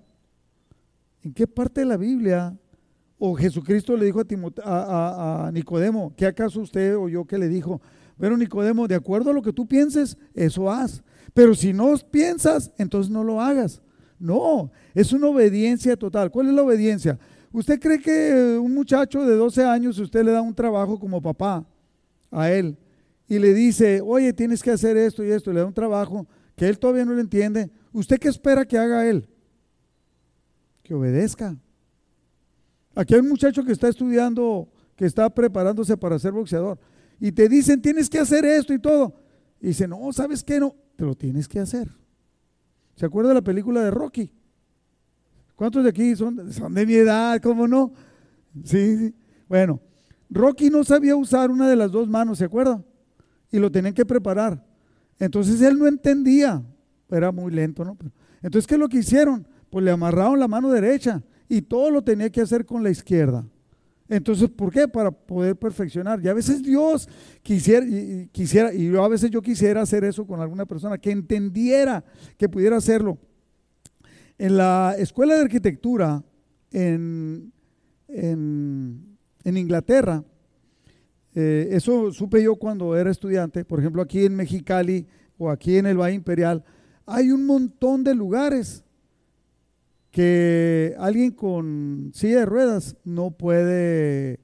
[1.23, 2.57] ¿En qué parte de la Biblia
[3.17, 4.21] o Jesucristo le dijo
[4.63, 7.81] a, a, Nicodemo, ¿qué acaso usted o yo que le dijo?
[8.17, 11.03] Pero Nicodemo, de acuerdo a lo que tú pienses, eso haz.
[11.33, 13.81] Pero si no piensas, entonces no lo hagas.
[14.17, 16.29] No, es una obediencia total.
[16.29, 17.17] ¿Cuál es la obediencia?
[17.51, 21.65] ¿Usted cree que un muchacho de 12 años, usted le da un trabajo como papá
[22.31, 22.77] a él
[23.27, 26.67] y le dice, oye, tienes que hacer esto y esto, le da un trabajo que
[26.67, 29.29] él todavía no lo entiende, ¿usted qué espera que haga él?
[30.83, 31.55] Que obedezca.
[32.95, 36.79] Aquí hay un muchacho que está estudiando, que está preparándose para ser boxeador
[37.19, 39.13] y te dicen, tienes que hacer esto y todo.
[39.61, 40.59] Y dice, no, ¿sabes qué?
[40.59, 41.89] No, te lo tienes que hacer.
[42.95, 44.33] ¿Se acuerda de la película de Rocky?
[45.55, 47.41] ¿Cuántos de aquí son, son de mi edad?
[47.41, 47.93] ¿Cómo no?
[48.63, 49.15] Sí, sí.
[49.47, 49.81] Bueno,
[50.29, 52.83] Rocky no sabía usar una de las dos manos, ¿se acuerda?
[53.51, 54.63] Y lo tenían que preparar.
[55.17, 56.63] Entonces él no entendía,
[57.09, 57.97] era muy lento, ¿no?
[58.41, 59.47] Entonces, ¿qué es lo que hicieron?
[59.69, 63.45] Pues le amarraron la mano derecha y todo lo tenía que hacer con la izquierda.
[64.07, 64.87] Entonces, ¿por qué?
[64.87, 66.19] Para poder perfeccionar.
[66.23, 67.07] Y a veces Dios
[67.43, 71.11] quisiera, y, quisiera, y yo a veces yo quisiera hacer eso con alguna persona, que
[71.11, 72.03] entendiera
[72.37, 73.19] que pudiera hacerlo.
[74.37, 76.23] En la escuela de arquitectura
[76.71, 77.51] en,
[78.07, 79.08] en,
[79.45, 80.23] Inglaterra,
[81.35, 85.85] eh, eso supe yo cuando era estudiante, por ejemplo aquí en Mexicali o aquí en
[85.85, 86.63] el Valle Imperial,
[87.05, 88.83] hay un montón de lugares
[90.11, 94.39] que alguien con silla de ruedas no puede,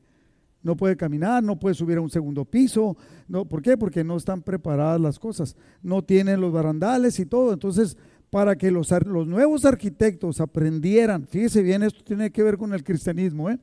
[0.61, 2.97] no puede caminar, no puede subir a un segundo piso.
[3.27, 3.77] No, ¿Por qué?
[3.77, 7.51] Porque no están preparadas las cosas, no tienen los barandales y todo.
[7.53, 7.97] Entonces,
[8.29, 12.83] para que los, los nuevos arquitectos aprendieran, fíjese bien, esto tiene que ver con el
[12.83, 13.59] cristianismo, ¿eh?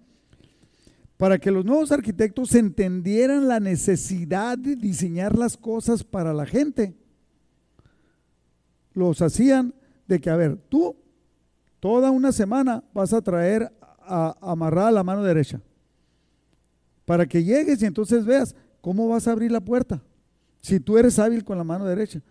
[1.23, 6.97] Para que los nuevos arquitectos entendieran la necesidad de diseñar las cosas para la gente,
[8.93, 9.73] los hacían
[10.09, 10.97] de que, a ver, tú
[11.83, 15.61] Toda una semana vas a traer a, amarrada la mano derecha.
[17.05, 20.01] Para que llegues y entonces veas cómo vas a abrir la puerta.
[20.61, 22.23] Si tú eres hábil con la mano derecha.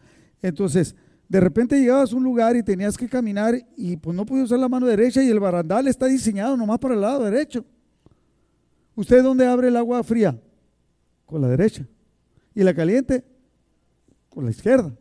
[0.42, 0.96] Entonces,
[1.28, 4.60] de repente llegabas a un lugar y tenías que caminar y pues no podías usar
[4.60, 7.66] la mano derecha y el barandal está diseñado nomás para el lado derecho.
[8.96, 10.40] ¿Usted dónde abre el agua fría?
[11.26, 11.88] Con la derecha.
[12.54, 13.24] ¿Y la caliente?
[14.30, 14.94] Con la izquierda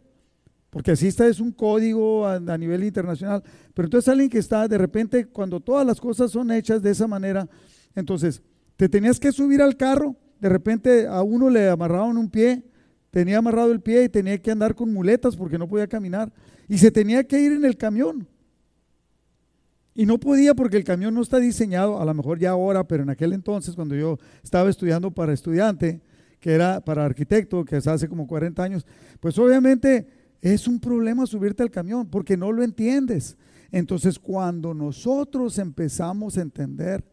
[0.71, 3.43] porque así está, es un código a, nivel internacional.
[3.75, 7.09] Pero entonces alguien que está de repente, cuando todas las cosas son hechas de esa
[7.09, 7.49] manera,
[7.95, 8.41] entonces
[8.77, 12.63] te tenías que subir al carro, de repente a uno le amarraban un pie,
[13.11, 16.33] tenía amarrado el pie y tenía que andar con muletas porque no podía caminar.
[16.69, 18.29] Y se tenía que ir en el camión.
[20.01, 23.03] Y no podía porque el camión no está diseñado, a lo mejor ya ahora, pero
[23.03, 26.01] en aquel entonces, cuando yo estaba estudiando para estudiante,
[26.39, 28.87] que era para arquitecto, que es hace como 40 años,
[29.21, 30.09] pues obviamente
[30.41, 33.37] es un problema subirte al camión porque no lo entiendes.
[33.71, 37.05] Entonces cuando nosotros empezamos a entender,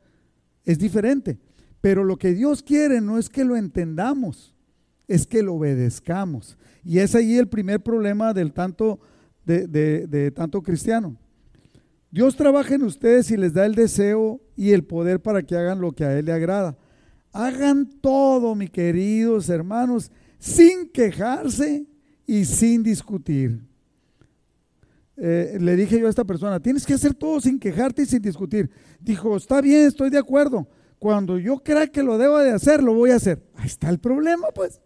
[0.64, 1.38] es diferente.
[1.82, 4.56] Pero lo que Dios quiere no es que lo entendamos,
[5.10, 6.58] es que lo obedezcamos.
[6.86, 8.98] Y es ahí el primer problema del tanto,
[9.44, 11.18] de, de tanto cristiano.
[12.10, 15.82] Dios trabaja en ustedes y les da el deseo y el poder para que hagan
[15.82, 16.78] lo que a Él le agrada.
[17.34, 21.86] Hagan todo, mis queridos hermanos, sin quejarse
[22.26, 23.62] y sin discutir.
[25.18, 28.22] Eh, le dije yo a esta persona, tienes que hacer todo sin quejarte y sin
[28.22, 28.70] discutir.
[29.00, 30.68] Dijo, está bien, estoy de acuerdo.
[31.00, 33.44] Cuando yo crea que lo debo de hacer, lo voy a hacer.
[33.56, 34.80] Ahí está el problema, pues.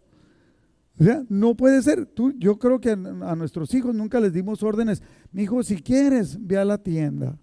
[1.28, 2.06] No puede ser.
[2.06, 5.02] Tú, yo creo que a, nuestros hijos nunca les dimos órdenes.
[5.32, 7.38] Mi hijo, si quieres, ve a la tienda.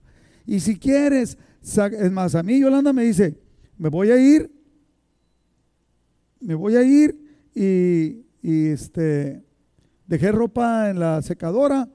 [0.45, 3.39] Y si quieres, es más, a mí Yolanda me dice,
[3.77, 4.51] me voy a ir,
[6.39, 7.19] me voy a ir
[7.53, 9.43] y, y este,
[10.09, 11.87] Dejé ropa en la secadora,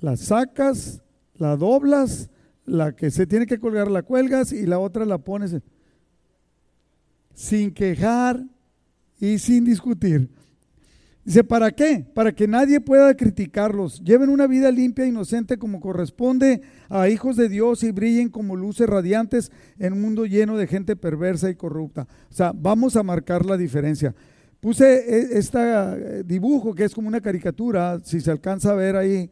[0.00, 1.02] la sacas,
[1.34, 2.30] la doblas,
[2.64, 5.54] la que se tiene que colgar la cuelgas y la otra la pones
[7.34, 8.42] sin quejar
[9.20, 10.30] y sin discutir.
[11.24, 12.04] Dice, ¿para qué?
[12.12, 14.02] Para que nadie pueda criticarlos.
[14.02, 16.60] Lleven una vida limpia e inocente como corresponde
[16.90, 20.96] a hijos de Dios y brillen como luces radiantes en un mundo lleno de gente
[20.96, 22.06] perversa y corrupta.
[22.30, 24.14] O sea, vamos a marcar la diferencia.
[24.60, 29.30] Puse este dibujo que es como una caricatura, si se alcanza a ver ahí.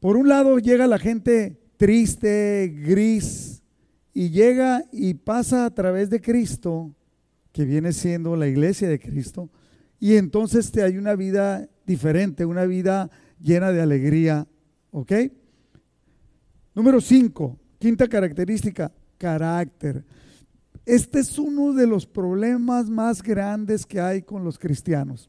[0.00, 3.62] Por un lado llega la gente triste, gris,
[4.18, 6.94] y llega y pasa a través de Cristo,
[7.52, 9.48] que viene siendo la iglesia de Cristo,
[10.00, 14.46] y entonces te hay una vida diferente, una vida llena de alegría.
[14.90, 15.12] ¿Ok?
[16.74, 20.04] Número 5, quinta característica, carácter.
[20.86, 25.28] Este es uno de los problemas más grandes que hay con los cristianos.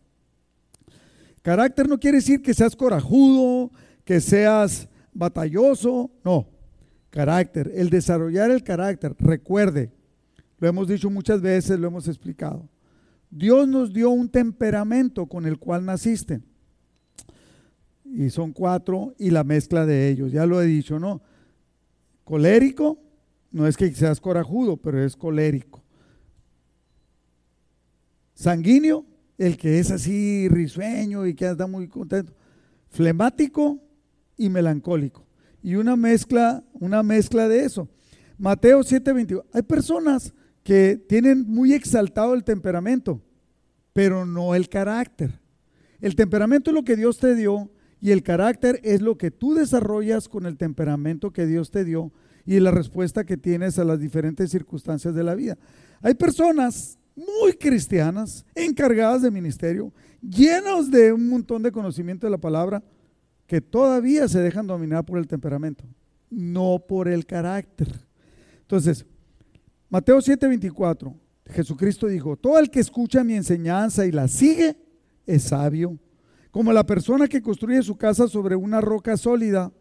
[1.41, 3.71] Carácter no quiere decir que seas corajudo,
[4.05, 6.47] que seas batalloso, no.
[7.10, 9.91] Carácter, el desarrollar el carácter, recuerde,
[10.60, 12.69] lo hemos dicho muchas veces, lo hemos explicado.
[13.29, 16.41] Dios nos dio un temperamento con el cual naciste.
[18.05, 20.31] Y son cuatro y la mezcla de ellos.
[20.31, 21.21] Ya lo he dicho, ¿no?
[22.23, 22.99] Colérico,
[23.51, 25.83] no es que seas corajudo, pero es colérico.
[28.33, 29.05] Sanguíneo,
[29.37, 32.33] el que es así risueño y que anda muy contento.
[32.87, 33.79] Flemático
[34.37, 35.27] y melancólico.
[35.61, 37.89] Y una mezcla, una mezcla de eso.
[38.37, 39.43] Mateo 7:21.
[39.53, 40.33] Hay personas
[40.63, 43.22] que tienen muy exaltado el temperamento,
[43.93, 45.39] pero no el carácter.
[46.00, 49.54] El temperamento es lo que Dios te dio y el carácter es lo que tú
[49.54, 52.12] desarrollas con el temperamento que Dios te dio
[52.45, 55.58] y la respuesta que tienes a las diferentes circunstancias de la vida.
[56.02, 62.38] Hay personas muy cristianas, encargadas de ministerio, llenos de un montón de conocimiento de la
[62.38, 62.82] palabra,
[63.45, 65.84] que todavía se dejan dominar por el temperamento,
[66.30, 67.88] no por el carácter.
[68.62, 69.06] Entonces,
[69.89, 71.15] Mateo 7:24,
[71.47, 74.78] Jesucristo dijo, todo el que escucha mi enseñanza y la sigue
[75.25, 75.97] es sabio,
[76.52, 79.71] como la persona que construye su casa sobre una roca sólida.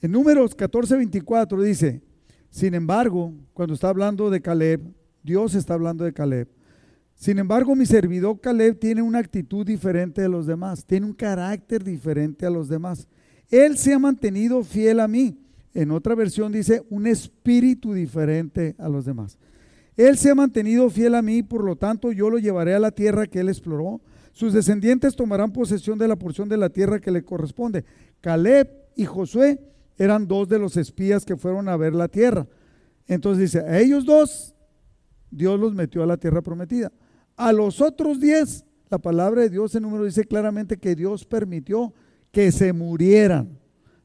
[0.00, 2.02] En números 14:24 dice,
[2.50, 6.48] sin embargo, cuando está hablando de Caleb, Dios está hablando de Caleb.
[7.14, 11.84] Sin embargo, mi servidor Caleb tiene una actitud diferente de los demás, tiene un carácter
[11.84, 13.06] diferente a los demás.
[13.54, 15.38] Él se ha mantenido fiel a mí.
[15.74, 19.38] En otra versión dice un espíritu diferente a los demás.
[19.96, 22.90] Él se ha mantenido fiel a mí, por lo tanto yo lo llevaré a la
[22.90, 24.00] tierra que él exploró.
[24.32, 27.84] Sus descendientes tomarán posesión de la porción de la tierra que le corresponde.
[28.20, 29.60] Caleb y Josué
[29.96, 32.48] eran dos de los espías que fueron a ver la tierra.
[33.06, 34.56] Entonces dice, a ellos dos
[35.30, 36.90] Dios los metió a la tierra prometida.
[37.36, 41.94] A los otros diez, la palabra de Dios en número dice claramente que Dios permitió
[42.34, 43.56] que se murieran.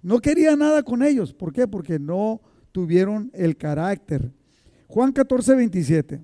[0.01, 1.33] No quería nada con ellos.
[1.33, 1.67] ¿Por qué?
[1.67, 2.39] Porque no
[2.71, 4.31] tuvieron el carácter.
[4.87, 6.21] Juan 14, 27.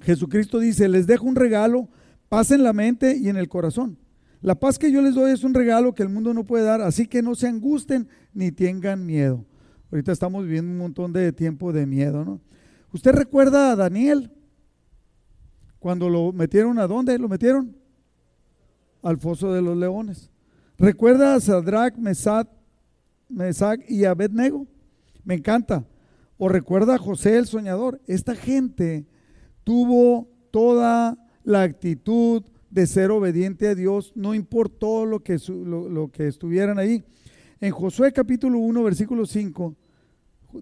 [0.00, 1.88] Jesucristo dice, les dejo un regalo,
[2.28, 3.98] paz en la mente y en el corazón.
[4.40, 6.80] La paz que yo les doy es un regalo que el mundo no puede dar,
[6.80, 9.44] así que no se angusten ni tengan miedo.
[9.90, 12.40] Ahorita estamos viviendo un montón de tiempo de miedo, ¿no?
[12.92, 14.30] ¿Usted recuerda a Daniel?
[15.80, 17.18] Cuando lo metieron a dónde?
[17.18, 17.76] ¿Lo metieron?
[19.02, 20.30] Al foso de los leones.
[20.78, 22.48] ¿Recuerda a Sadrach, Mesach,
[23.28, 24.66] Mesach y Abednego?
[25.24, 25.84] Me encanta.
[26.38, 28.00] ¿O recuerda a José el soñador?
[28.06, 29.06] Esta gente
[29.64, 32.42] tuvo toda la actitud,
[32.76, 37.02] de ser obediente a Dios, no importó lo que, lo, que estuvieran ahí.
[37.58, 39.74] En Josué capítulo 1, versículo 5,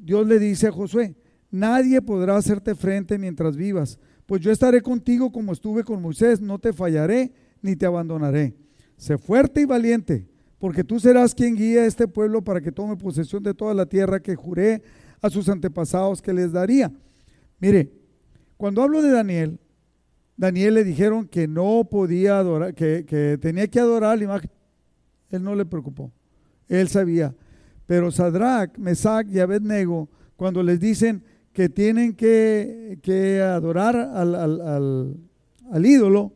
[0.00, 1.16] Dios le dice a Josué,
[1.50, 6.60] nadie podrá hacerte frente mientras vivas, pues yo estaré contigo como estuve con Moisés, no
[6.60, 8.54] te fallaré ni te abandonaré.
[8.96, 10.26] Sé fuerte y valiente,
[10.58, 13.86] porque tú serás quien guía a este pueblo para que tome posesión de toda la
[13.86, 14.82] tierra que juré
[15.20, 16.92] a sus antepasados que les daría.
[17.58, 17.92] Mire,
[18.56, 19.58] cuando hablo de Daniel,
[20.36, 24.50] Daniel le dijeron que no podía adorar, que, tenía que adorar la imagen.
[25.30, 26.12] Él no le preocupó.
[26.68, 27.34] Él sabía.
[27.86, 36.32] Pero Sadrach, Mesach y Abednego, cuando les dicen que tienen que, adorar al, ídolo,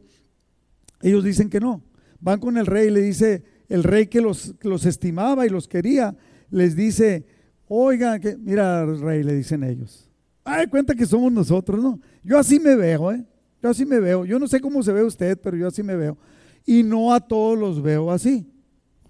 [1.01, 1.83] ellos dicen que no.
[2.21, 5.69] Van con el rey y le dice, el rey que los, los estimaba y los
[5.69, 6.17] quería,
[6.51, 7.27] les dice,
[7.67, 10.09] oigan, que, mira, rey, le dicen ellos.
[10.45, 12.01] Ay, cuenta que somos nosotros, ¿no?
[12.23, 13.25] Yo así me veo, ¿eh?
[13.63, 14.25] Yo así me veo.
[14.25, 16.17] Yo no sé cómo se ve usted, pero yo así me veo.
[16.65, 18.47] Y no a todos los veo así.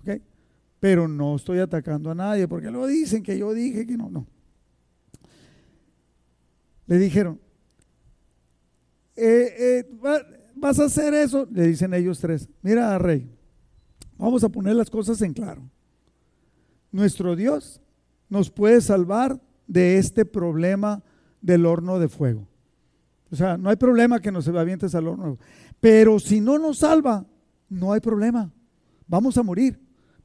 [0.00, 0.20] ¿ok?
[0.80, 4.26] Pero no estoy atacando a nadie porque lo dicen que yo dije que no, no.
[6.86, 7.38] Le dijeron,
[9.14, 9.90] eh, eh,
[10.58, 11.46] ¿vas a hacer eso?
[11.50, 12.48] Le dicen ellos tres.
[12.62, 13.30] Mira, rey,
[14.16, 15.62] vamos a poner las cosas en claro.
[16.90, 17.80] Nuestro Dios
[18.28, 21.02] nos puede salvar de este problema
[21.40, 22.48] del horno de fuego.
[23.30, 25.38] O sea, no hay problema que nos avientes al horno.
[25.80, 27.26] Pero si no nos salva,
[27.68, 28.50] no hay problema.
[29.06, 29.78] Vamos a morir,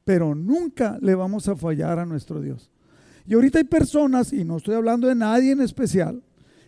[0.04, 2.70] pero nunca le vamos a fallar a nuestro Dios.
[3.26, 6.22] Y ahorita hay personas, y no estoy hablando de nadie en especial,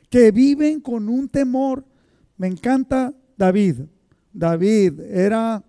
[0.09, 1.85] que viven con un temor.
[2.37, 3.81] Me encanta David.
[4.33, 5.65] David era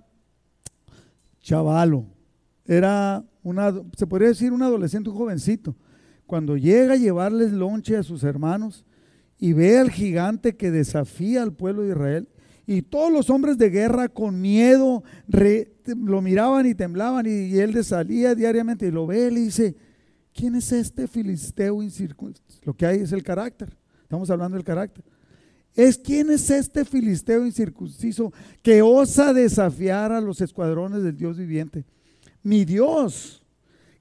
[1.41, 2.05] chavalo,
[2.65, 5.75] era una, se podría decir un adolescente, un jovencito.
[6.25, 8.83] Cuando llega a llevarles lonche a sus hermanos,
[9.39, 12.27] y ve al gigante que desafía al pueblo de Israel.
[12.65, 15.03] Y todos los hombres de guerra con miedo
[15.85, 19.75] lo miraban y temblaban y, él salía diariamente y lo ve y le dice,
[20.33, 22.59] ¿quién es este filisteo incircunciso?
[22.63, 23.77] Lo que hay es el carácter.
[24.03, 25.03] Estamos hablando del carácter.
[25.77, 31.85] Es quién es este filisteo incircunciso que osa desafiar a los escuadrones del Dios viviente.
[32.41, 33.43] Mi Dios,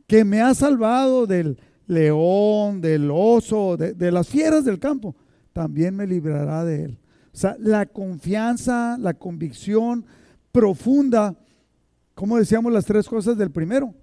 [0.07, 5.15] que me ha salvado del león, del oso, de, las fieras del campo,
[5.53, 6.99] también me librará de él.
[7.35, 10.07] O sea, la confianza, la convicción
[10.53, 11.39] profunda,
[12.15, 13.95] como decíamos las tres cosas del primero.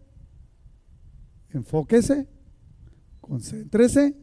[1.49, 2.27] Enfóquese,
[3.19, 4.15] concéntrese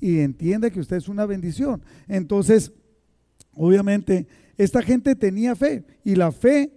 [0.00, 1.82] y entienda que usted es una bendición.
[2.08, 2.72] Entonces,
[3.56, 4.26] obviamente,
[4.56, 6.72] esta gente tenía fe y la fe,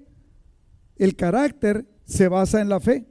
[0.95, 3.05] el carácter se basa en la fe.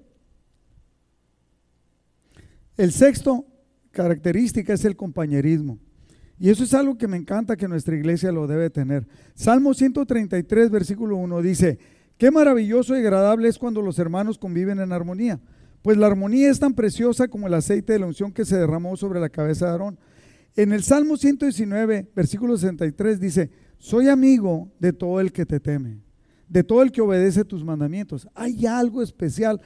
[2.76, 3.46] El sexto
[3.92, 5.78] característica es el compañerismo.
[6.38, 9.06] Y eso es algo que me encanta que nuestra iglesia lo debe tener.
[9.34, 11.78] Salmo 133, versículo 1 dice,
[12.18, 15.40] qué maravilloso y agradable es cuando los hermanos conviven en armonía.
[15.80, 18.96] Pues la armonía es tan preciosa como el aceite de la unción que se derramó
[18.96, 19.98] sobre la cabeza de Aarón.
[20.56, 26.00] En el Salmo 119, versículo 63 dice, soy amigo de todo el que te teme,
[26.48, 28.26] de todo el que obedece tus mandamientos.
[28.34, 29.60] Hay algo especial.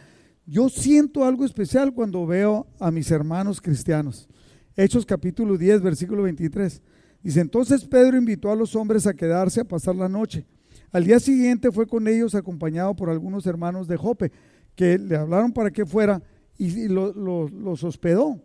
[0.46, 4.28] Yo siento algo especial cuando veo a mis hermanos cristianos.
[4.74, 6.82] Hechos capítulo 10, versículo 23.
[7.22, 10.44] Dice, entonces Pedro invitó a los hombres a quedarse a pasar la noche.
[10.90, 14.32] Al día siguiente fue con ellos acompañado por algunos hermanos de Jope,
[14.74, 16.20] que le hablaron para que fuera
[16.58, 18.42] y, los hospedó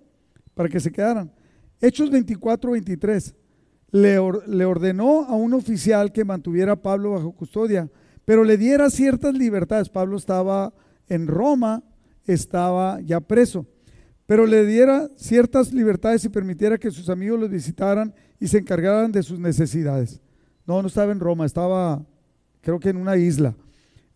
[0.53, 1.31] para que se quedaran.
[1.82, 3.36] Hechos 24, 23.
[3.91, 7.89] Le, ordenó a un oficial que mantuviera a Pablo bajo custodia,
[8.26, 9.89] pero le diera ciertas libertades.
[9.89, 10.73] Pablo estaba
[11.07, 11.84] en Roma,
[12.26, 13.65] estaba ya preso
[14.26, 19.11] pero le diera ciertas libertades y permitiera que sus amigos los visitaran y se encargaran
[19.11, 20.19] de sus necesidades.
[20.65, 22.03] No, no estaba en Roma, estaba
[22.61, 23.55] creo que en una isla,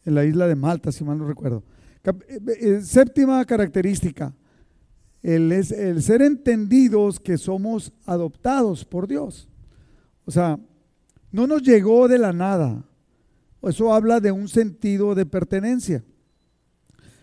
[0.04, 1.64] en la isla de Malta, si mal no recuerdo.
[2.04, 4.34] Eh, eh, séptima característica,
[5.22, 9.48] el, el ser entendidos que somos adoptados por Dios.
[10.26, 10.60] O sea,
[11.32, 12.84] no nos llegó de la nada.
[13.62, 16.04] Eso habla de un sentido de pertenencia.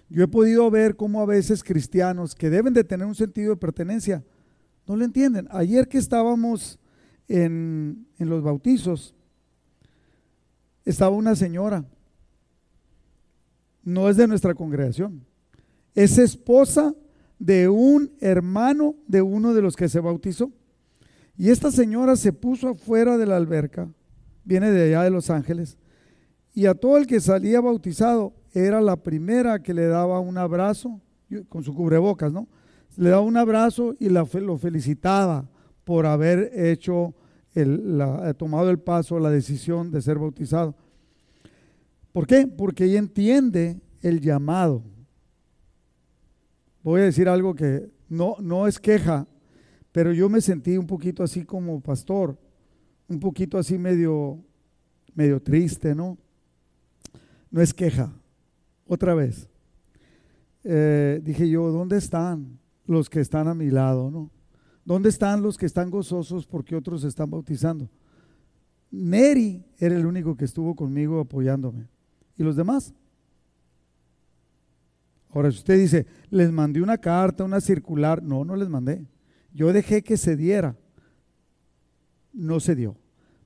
[0.08, 3.56] Yo he podido ver cómo a veces cristianos que deben de tener un sentido de
[3.56, 4.24] pertenencia,
[4.86, 5.48] no lo entienden.
[5.50, 6.78] Ayer que estábamos
[7.26, 9.14] en, en los bautizos,
[10.84, 11.84] estaba una señora,
[13.82, 15.24] no es de nuestra congregación,
[15.94, 16.94] es esposa
[17.38, 20.50] de un hermano de uno de los que se bautizó.
[21.36, 23.88] Y esta señora se puso afuera de la alberca,
[24.44, 25.76] viene de allá de Los Ángeles,
[26.54, 31.00] y a todo el que salía bautizado era la primera que le daba un abrazo,
[31.48, 32.48] con su cubrebocas, ¿no?
[32.96, 35.46] Le daba un abrazo y lo felicitaba
[35.84, 37.14] por haber hecho,
[37.52, 40.74] el, la, tomado el paso, la decisión de ser bautizado.
[42.12, 42.46] ¿Por qué?
[42.46, 44.82] Porque ella entiende el llamado.
[46.86, 49.26] Voy a decir algo que no, no es queja,
[49.90, 52.38] pero yo me sentí un poquito así como pastor,
[53.08, 54.38] un poquito así medio,
[55.12, 56.16] medio triste, ¿no?
[57.50, 58.12] No es queja,
[58.86, 59.48] otra vez.
[60.62, 62.56] Eh, dije yo, ¿dónde están
[62.86, 64.08] los que están a mi lado?
[64.08, 64.30] No?
[64.84, 67.90] ¿Dónde están los que están gozosos porque otros están bautizando?
[68.92, 71.88] Neri era el único que estuvo conmigo apoyándome.
[72.38, 72.94] ¿Y los demás?
[75.36, 79.04] Ahora, si usted dice, les mandé una carta, una circular, no, no les mandé.
[79.52, 80.74] Yo dejé que se diera.
[82.32, 82.96] No se dio.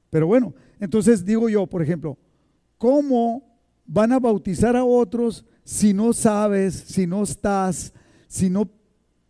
[0.08, 2.16] Pero bueno, entonces digo yo, por ejemplo,
[2.78, 7.92] ¿cómo van a bautizar a otros si no sabes, si no estás,
[8.28, 8.70] si no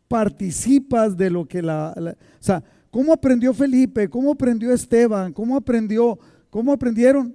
[0.06, 4.06] participas de lo que la, o sea, ¿cómo aprendió Felipe?
[4.10, 5.32] ¿Cómo aprendió Esteban?
[5.32, 6.18] ¿Cómo aprendió?
[6.50, 7.34] ¿Cómo aprendieron?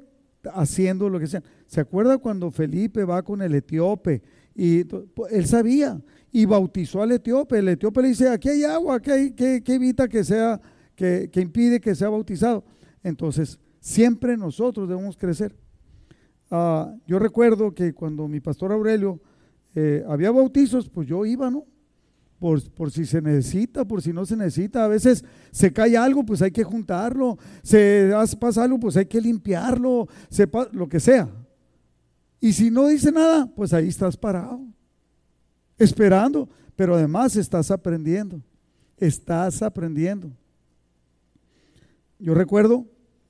[0.53, 1.41] Haciendo lo que sea.
[1.65, 4.21] ¿Se acuerda cuando Felipe va con el etíope?
[4.55, 4.85] Y
[5.31, 6.01] él sabía
[6.31, 7.59] y bautizó al etíope.
[7.59, 10.61] El etíope le dice, aquí hay agua, ¿qué, evita que sea,
[10.95, 12.63] que, que impide que sea bautizado?
[13.03, 15.55] Entonces, siempre nosotros debemos crecer.
[16.49, 19.19] Ah, yo recuerdo que cuando mi pastor Aurelio
[19.75, 21.65] eh, había bautizos, pues yo iba, ¿no?
[22.39, 24.85] Por, por, si se necesita, por si no se necesita.
[24.85, 27.37] A veces se cae algo, pues hay que juntarlo.
[27.63, 31.29] Se pasa algo, pues hay que limpiarlo, sepa, lo que sea.
[32.45, 34.61] Y si no dice nada, pues ahí estás parado,
[35.79, 38.39] esperando, pero además estás aprendiendo.
[38.97, 40.29] Estás aprendiendo.
[42.19, 42.85] Yo recuerdo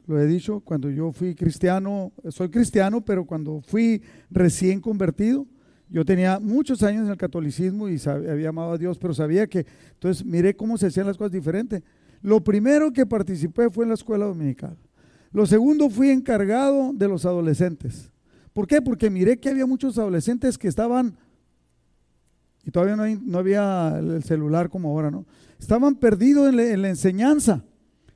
[0.06, 5.48] lo he dicho, cuando yo fui cristiano, soy cristiano, pero cuando fui recién convertido,
[5.90, 9.66] yo tenía muchos años en el catolicismo y había amado a Dios, pero sabía que,
[9.94, 11.82] entonces miré cómo se hacían las cosas diferentes.
[12.22, 14.76] Lo primero que participé fue en la escuela dominical.
[15.32, 18.12] Lo segundo fui encargado de los adolescentes.
[18.56, 18.82] ¿Por qué?
[18.82, 21.18] Porque miré que había muchos adolescentes que estaban,
[22.66, 25.26] y todavía no, no había el celular como ahora, ¿no?
[25.60, 27.66] Estaban perdidos en, la enseñanza.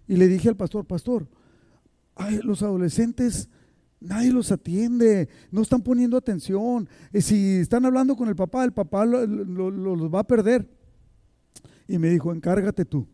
[0.08, 1.28] Y le dije al pastor, pastor,
[2.16, 3.50] ay, los adolescentes,
[4.00, 6.88] nadie los atiende, no están poniendo atención.
[7.12, 10.70] Eh, si están hablando con el papá, el papá los va a perder.
[11.86, 13.06] y me dijo, encárgate tú.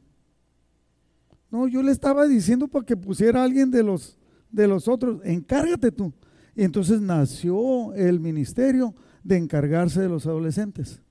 [1.50, 4.16] No, yo le estaba diciendo para que pusiera a alguien de los,
[4.52, 6.14] de los otros, encárgate tú.
[6.56, 11.02] Y entonces nació el ministerio de encargarse de los adolescentes.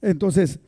[0.00, 0.60] Entonces,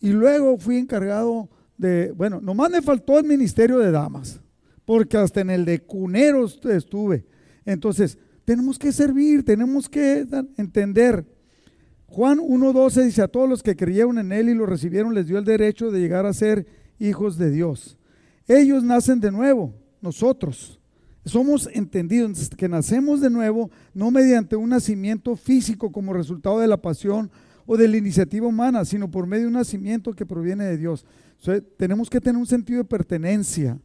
[0.00, 1.48] y luego fui encargado
[1.78, 4.40] de, bueno, nomás me faltó el ministerio de damas,
[4.84, 7.24] porque hasta en el de cuneros estuve.
[7.64, 10.26] Entonces, tenemos que servir, tenemos que
[10.56, 11.26] entender.
[12.06, 15.38] Juan 1.12 dice, a todos los que creyeron en Él y lo recibieron, les dio
[15.38, 16.66] el derecho de llegar a ser
[16.98, 17.98] hijos de Dios.
[18.46, 20.75] Ellos nacen de nuevo, nosotros.
[21.26, 26.80] Somos entendidos que nacemos de nuevo, no mediante un nacimiento físico como resultado de la
[26.80, 27.32] pasión
[27.66, 31.04] o de la iniciativa humana, sino por medio de un nacimiento que proviene de Dios.
[31.76, 33.76] tenemos que tener un sentido de pertenencia.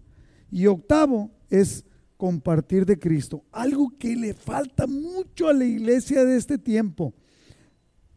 [0.52, 1.84] Y octavo es
[2.16, 7.12] compartir de Cristo, algo que le falta mucho a la iglesia de este tiempo.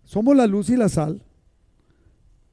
[0.04, 1.22] Somos la luz y la sal.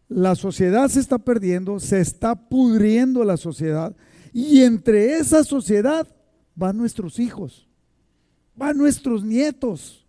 [0.07, 3.93] La sociedad se está perdiendo, se está pudriendo la sociedad.
[4.31, 6.07] Y entre esa sociedad
[6.55, 7.67] van nuestros hijos,
[8.55, 10.05] van nuestros nietos.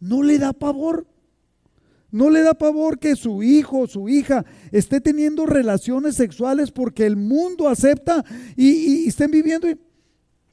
[0.00, 1.06] ¿No le da pavor?
[2.10, 7.06] ¿No le da pavor que su hijo o su hija esté teniendo relaciones sexuales porque
[7.06, 8.24] el mundo acepta
[8.56, 9.66] y, estén viviendo?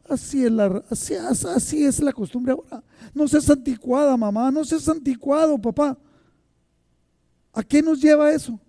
[0.10, 2.84] así, es la, así es la costumbre ahora.
[3.14, 5.98] No seas anticuada, mamá, no seas anticuado, papá.
[7.54, 8.60] ¿A qué nos lleva eso?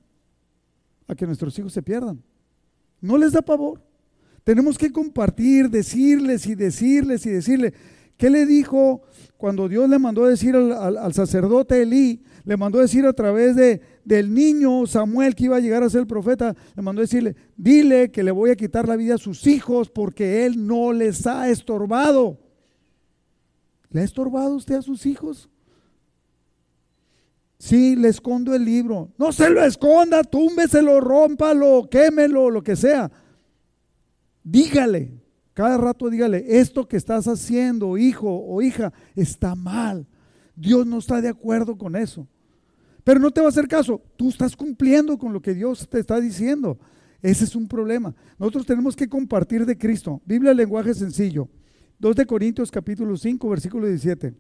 [1.07, 2.23] A que nuestros hijos se pierdan.
[3.01, 3.81] ¿No les da pavor?
[4.45, 7.75] Tenemos que compartir, decirles y decirles y decirle.
[8.17, 9.03] ¿Qué le dijo
[9.37, 12.23] cuando Dios le mandó decir al, sacerdote Elí?
[12.45, 16.01] Le mandó decir a través de, del niño Samuel que iba a llegar a ser
[16.01, 19.47] el profeta, le mandó decirle, dile que le voy a quitar la vida a sus
[19.47, 22.39] hijos porque él no les ha estorbado.
[23.91, 25.49] ¿Le ha estorbado usted a sus hijos?
[27.59, 29.11] Sí, le escondo el libro.
[29.19, 33.09] No se lo esconda, túmbeselo, rómpalo, quémelo, lo que sea.
[34.45, 35.13] Dígale,
[35.55, 40.07] cada rato dígale, esto que estás haciendo, hijo o hija, está mal.
[40.57, 42.27] Dios no está de acuerdo con eso.
[43.05, 44.03] Pero no te va a hacer caso.
[44.17, 46.79] Tú estás cumpliendo con lo que Dios te está diciendo.
[47.21, 48.15] Ese es un problema.
[48.39, 50.21] Nosotros tenemos que compartir de Cristo.
[50.25, 51.49] Biblia, lenguaje sencillo.
[51.99, 54.35] 2 de Corintios capítulo 5, versículo 17.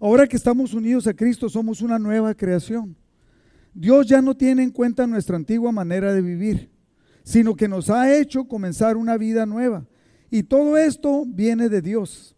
[0.00, 2.96] Ahora que estamos unidos a Cristo, somos una nueva creación.
[3.74, 6.70] Dios ya no tiene en cuenta nuestra antigua manera de vivir,
[7.28, 9.86] sino que nos ha hecho comenzar una vida nueva.
[10.30, 12.34] Y todo esto viene de Dios.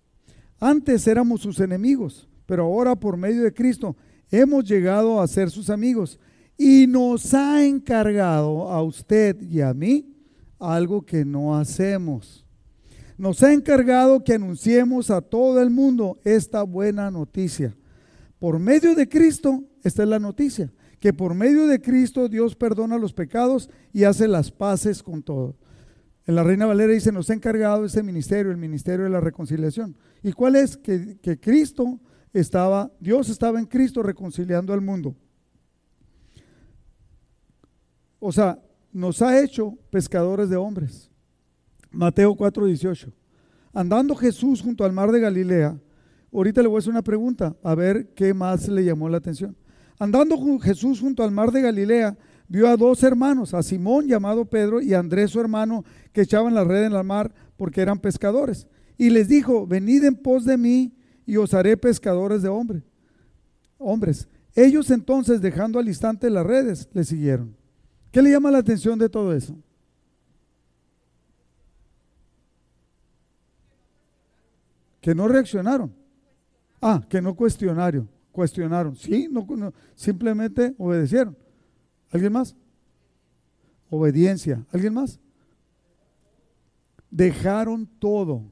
[0.58, 3.96] Antes éramos sus enemigos, pero ahora por medio de Cristo
[4.32, 6.18] hemos llegado a ser sus amigos
[6.58, 10.12] y nos ha encargado a usted y a mí
[10.58, 12.44] algo que no hacemos.
[13.16, 17.76] Nos ha encargado que anunciemos a todo el mundo esta buena noticia.
[18.40, 22.98] Por medio de Cristo, esta es la noticia, que por medio de Cristo Dios perdona
[22.98, 25.56] los pecados y hace las paces con todo.
[26.26, 29.96] En la Reina Valera dice, nos ha encargado este ministerio, el ministerio de la reconciliación.
[30.22, 30.76] ¿Y cuál es?
[30.76, 31.98] Que, que Cristo
[32.32, 35.16] estaba, Dios estaba en Cristo reconciliando al mundo.
[38.20, 41.10] O sea, nos ha hecho pescadores de hombres.
[41.90, 43.12] Mateo 4:18.
[43.72, 45.80] Andando Jesús junto al mar de Galilea,
[46.32, 49.56] ahorita le voy a hacer una pregunta, a ver qué más le llamó la atención.
[50.00, 52.16] Andando Jesús junto al mar de Galilea,
[52.48, 55.84] vio a dos hermanos, a Simón llamado Pedro y a Andrés su hermano,
[56.14, 58.66] que echaban la red en el mar porque eran pescadores.
[58.96, 60.96] Y les dijo, venid en pos de mí
[61.26, 62.82] y os haré pescadores de hombres.
[63.76, 64.26] Hombres.
[64.54, 67.54] Ellos entonces, dejando al instante las redes, le siguieron.
[68.10, 69.54] ¿Qué le llama la atención de todo eso?
[75.02, 75.94] Que no reaccionaron.
[76.80, 78.08] Ah, que no cuestionaron.
[78.32, 78.96] Cuestionaron.
[78.96, 79.46] Sí, no,
[79.94, 81.36] simplemente obedecieron.
[82.10, 82.56] ¿Alguien más?
[83.88, 84.64] Obediencia.
[84.72, 85.18] ¿Alguien más?
[87.10, 88.44] Dejaron todo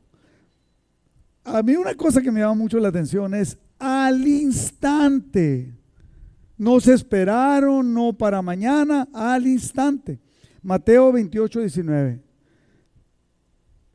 [1.49, 5.75] a mí una cosa que me llama mucho la atención es al instante.
[6.57, 10.21] No se esperaron, no para mañana, al instante.
[10.63, 12.21] Mateo 28, 19.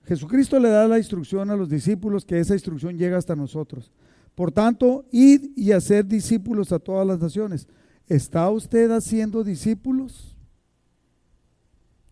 [0.06, 3.92] Jesucristo le da la instrucción a los discípulos que esa instrucción llega hasta nosotros.
[4.36, 7.68] Por tanto, id y hacer discípulos a todas las naciones.
[8.08, 10.36] ¿Está usted haciendo discípulos?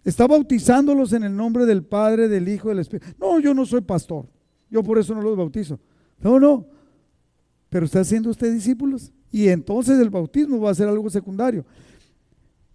[0.04, 3.08] ¿Está bautizándolos en el nombre del Padre, del Hijo, del Espíritu?
[3.20, 4.28] No, yo no soy pastor.
[4.70, 5.80] Yo por eso no los bautizo.
[6.20, 6.66] No, no.
[7.70, 9.12] Pero está haciendo usted discípulos.
[9.32, 11.66] Y entonces el bautismo va a ser algo secundario.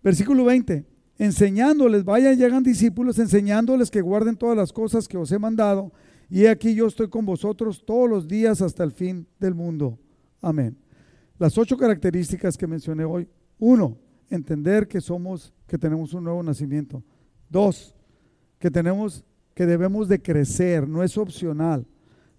[0.03, 0.85] Versículo 20.
[1.19, 5.93] Enseñándoles, vayan y hagan discípulos, enseñándoles que guarden todas las cosas que os he mandado.
[6.29, 9.99] Y aquí yo estoy con vosotros todos los días hasta el fin del mundo.
[10.41, 10.77] Amén.
[11.39, 13.29] Las ocho características que mencioné hoy.
[13.59, 13.99] Uno,
[14.31, 17.03] entender que somos, que tenemos un nuevo nacimiento.
[17.49, 17.95] Dos,
[18.59, 19.25] que tenemos,
[19.55, 21.87] que debemos de crecer, no es opcional.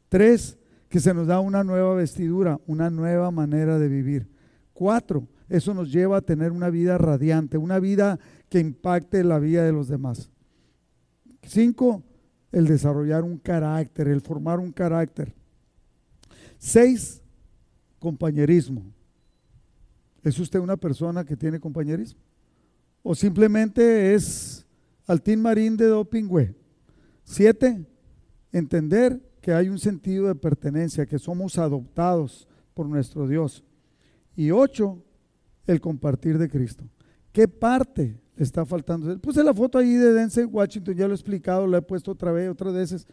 [0.10, 0.58] Tres,
[0.90, 4.28] que se nos da una nueva vestidura, una nueva manera de vivir.
[4.74, 8.20] Cuatro, eso nos lleva a tener una vida radiante, una vida
[8.50, 10.30] que impacte la vida de los demás.
[11.44, 12.04] Cinco,
[12.52, 15.34] el desarrollar un carácter, el formar un carácter.
[16.58, 17.22] Seis,
[18.00, 18.84] compañerismo.
[20.24, 22.20] ¿Es usted una persona que tiene compañerismo?
[23.04, 24.66] ¿O simplemente es
[25.06, 26.56] Altín Marín de Dopingüe?
[27.24, 27.86] Siete,
[28.52, 33.64] entender que hay un sentido de pertenencia, que somos adoptados por nuestro Dios.
[34.36, 35.02] Y ocho,
[35.66, 36.84] el compartir de Cristo.
[37.32, 39.18] ¿Qué parte está faltando?
[39.20, 42.32] Puse la foto ahí de Denzel Washington, ya lo he explicado, lo he puesto otra
[42.32, 43.08] vez, otras veces.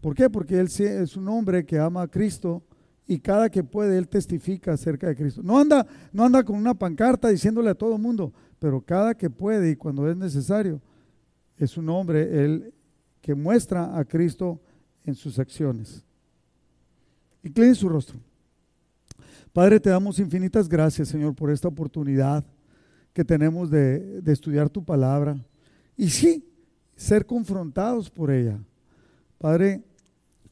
[0.00, 0.28] ¿Por qué?
[0.28, 2.62] Porque él es un hombre que ama a Cristo
[3.06, 5.42] y cada que puede él testifica acerca de Cristo.
[5.42, 9.30] No anda, no anda con una pancarta diciéndole a todo el mundo, pero cada que
[9.30, 10.80] puede y cuando es necesario,
[11.56, 12.74] es un hombre él
[13.20, 14.60] que muestra a Cristo
[15.04, 16.04] en sus acciones.
[17.42, 18.18] Incline su rostro.
[19.52, 22.44] Padre, te damos infinitas gracias, Señor, por esta oportunidad
[23.12, 25.36] que tenemos de, de estudiar tu palabra
[25.96, 26.44] y sí,
[26.96, 28.58] ser confrontados por ella.
[29.38, 29.82] Padre,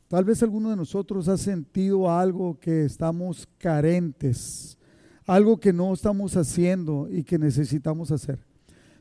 [0.09, 4.79] Tal vez alguno de nosotros ha sentido algo que estamos carentes,
[5.27, 8.39] algo que no estamos haciendo y que necesitamos hacer.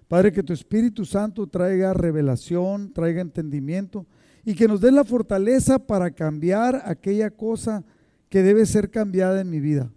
[0.08, 4.08] Padre, que tu Espíritu Santo traiga revelación, traiga entendimiento
[4.44, 7.84] y que nos dé la fortaleza para cambiar aquella cosa
[8.28, 9.92] que debe ser cambiada en mi vida.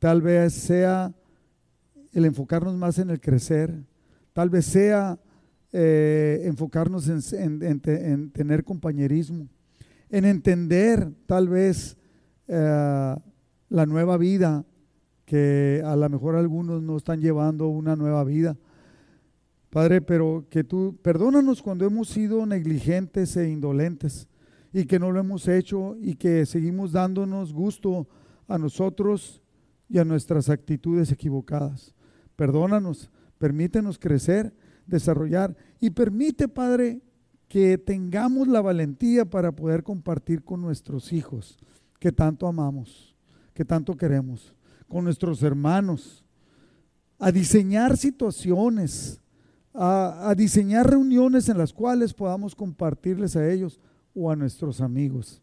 [0.00, 1.14] Tal vez sea
[2.12, 3.74] el enfocarnos más en el crecer,
[4.32, 5.18] tal vez sea
[5.72, 9.48] eh, enfocarnos en tener compañerismo
[10.10, 11.96] en entender tal vez
[12.48, 13.14] eh,
[13.68, 14.64] la nueva vida,
[15.24, 18.56] que a lo mejor algunos no están llevando una nueva vida.
[19.70, 24.28] Padre, pero que tú perdónanos cuando hemos sido negligentes e indolentes
[24.72, 28.08] y que no lo hemos hecho y que seguimos dándonos gusto
[28.48, 29.40] a nosotros
[29.88, 31.94] y a nuestras actitudes equivocadas.
[32.40, 34.54] Perdónanos, permítenos crecer,
[34.86, 37.02] desarrollar y permite, Padre,
[37.48, 41.58] que tengamos la valentía para poder compartir con nuestros hijos
[41.98, 43.14] que tanto amamos,
[43.52, 44.54] que tanto queremos,
[44.88, 46.24] con nuestros hermanos,
[47.18, 49.20] a diseñar situaciones,
[49.74, 53.78] a, diseñar reuniones en las cuales podamos compartirles a ellos
[54.14, 55.42] o a nuestros amigos.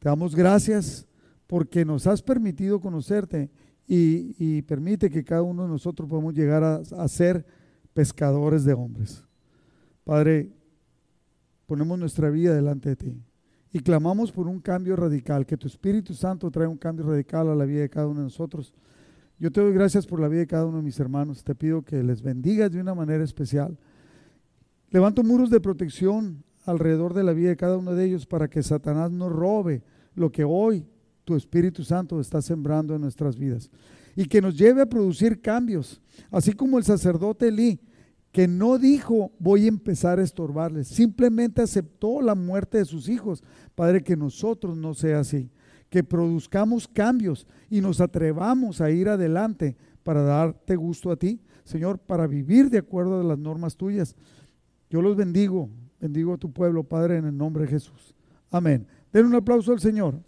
[0.00, 1.06] Te damos gracias
[1.46, 3.48] porque nos has permitido conocerte
[3.88, 7.46] y, permite que cada uno de nosotros podamos llegar a, ser
[7.94, 9.24] pescadores de hombres.
[10.04, 10.50] Padre,
[11.66, 13.22] ponemos nuestra vida delante de ti
[13.72, 17.54] y clamamos por un cambio radical, que tu Espíritu Santo trae un cambio radical a
[17.54, 18.74] la vida de cada uno de nosotros.
[19.38, 21.44] Yo te doy gracias por la vida de cada uno de mis hermanos.
[21.44, 23.76] Te pido que les bendigas de una manera especial.
[24.90, 28.62] Levanto muros de protección alrededor de la vida de cada uno de ellos para que
[28.62, 29.82] Satanás no robe
[30.14, 30.86] lo que hoy
[31.26, 33.68] tu Espíritu Santo está sembrando en nuestras vidas
[34.14, 36.00] y que nos lleve a producir cambios,
[36.30, 37.80] así como el sacerdote Elí
[38.36, 43.42] que no dijo voy a empezar a estorbarles, simplemente aceptó la muerte de sus hijos.
[43.74, 45.50] Padre, que nosotros no sea así,
[45.88, 51.98] que produzcamos cambios y nos atrevamos a ir adelante para darte gusto a ti, Señor,
[51.98, 54.14] para vivir de acuerdo a las normas tuyas.
[54.90, 58.14] Yo los bendigo, bendigo a tu pueblo, Padre, en el nombre de Jesús.
[58.50, 58.86] Amén.
[59.14, 60.20] Den un aplauso al Señor.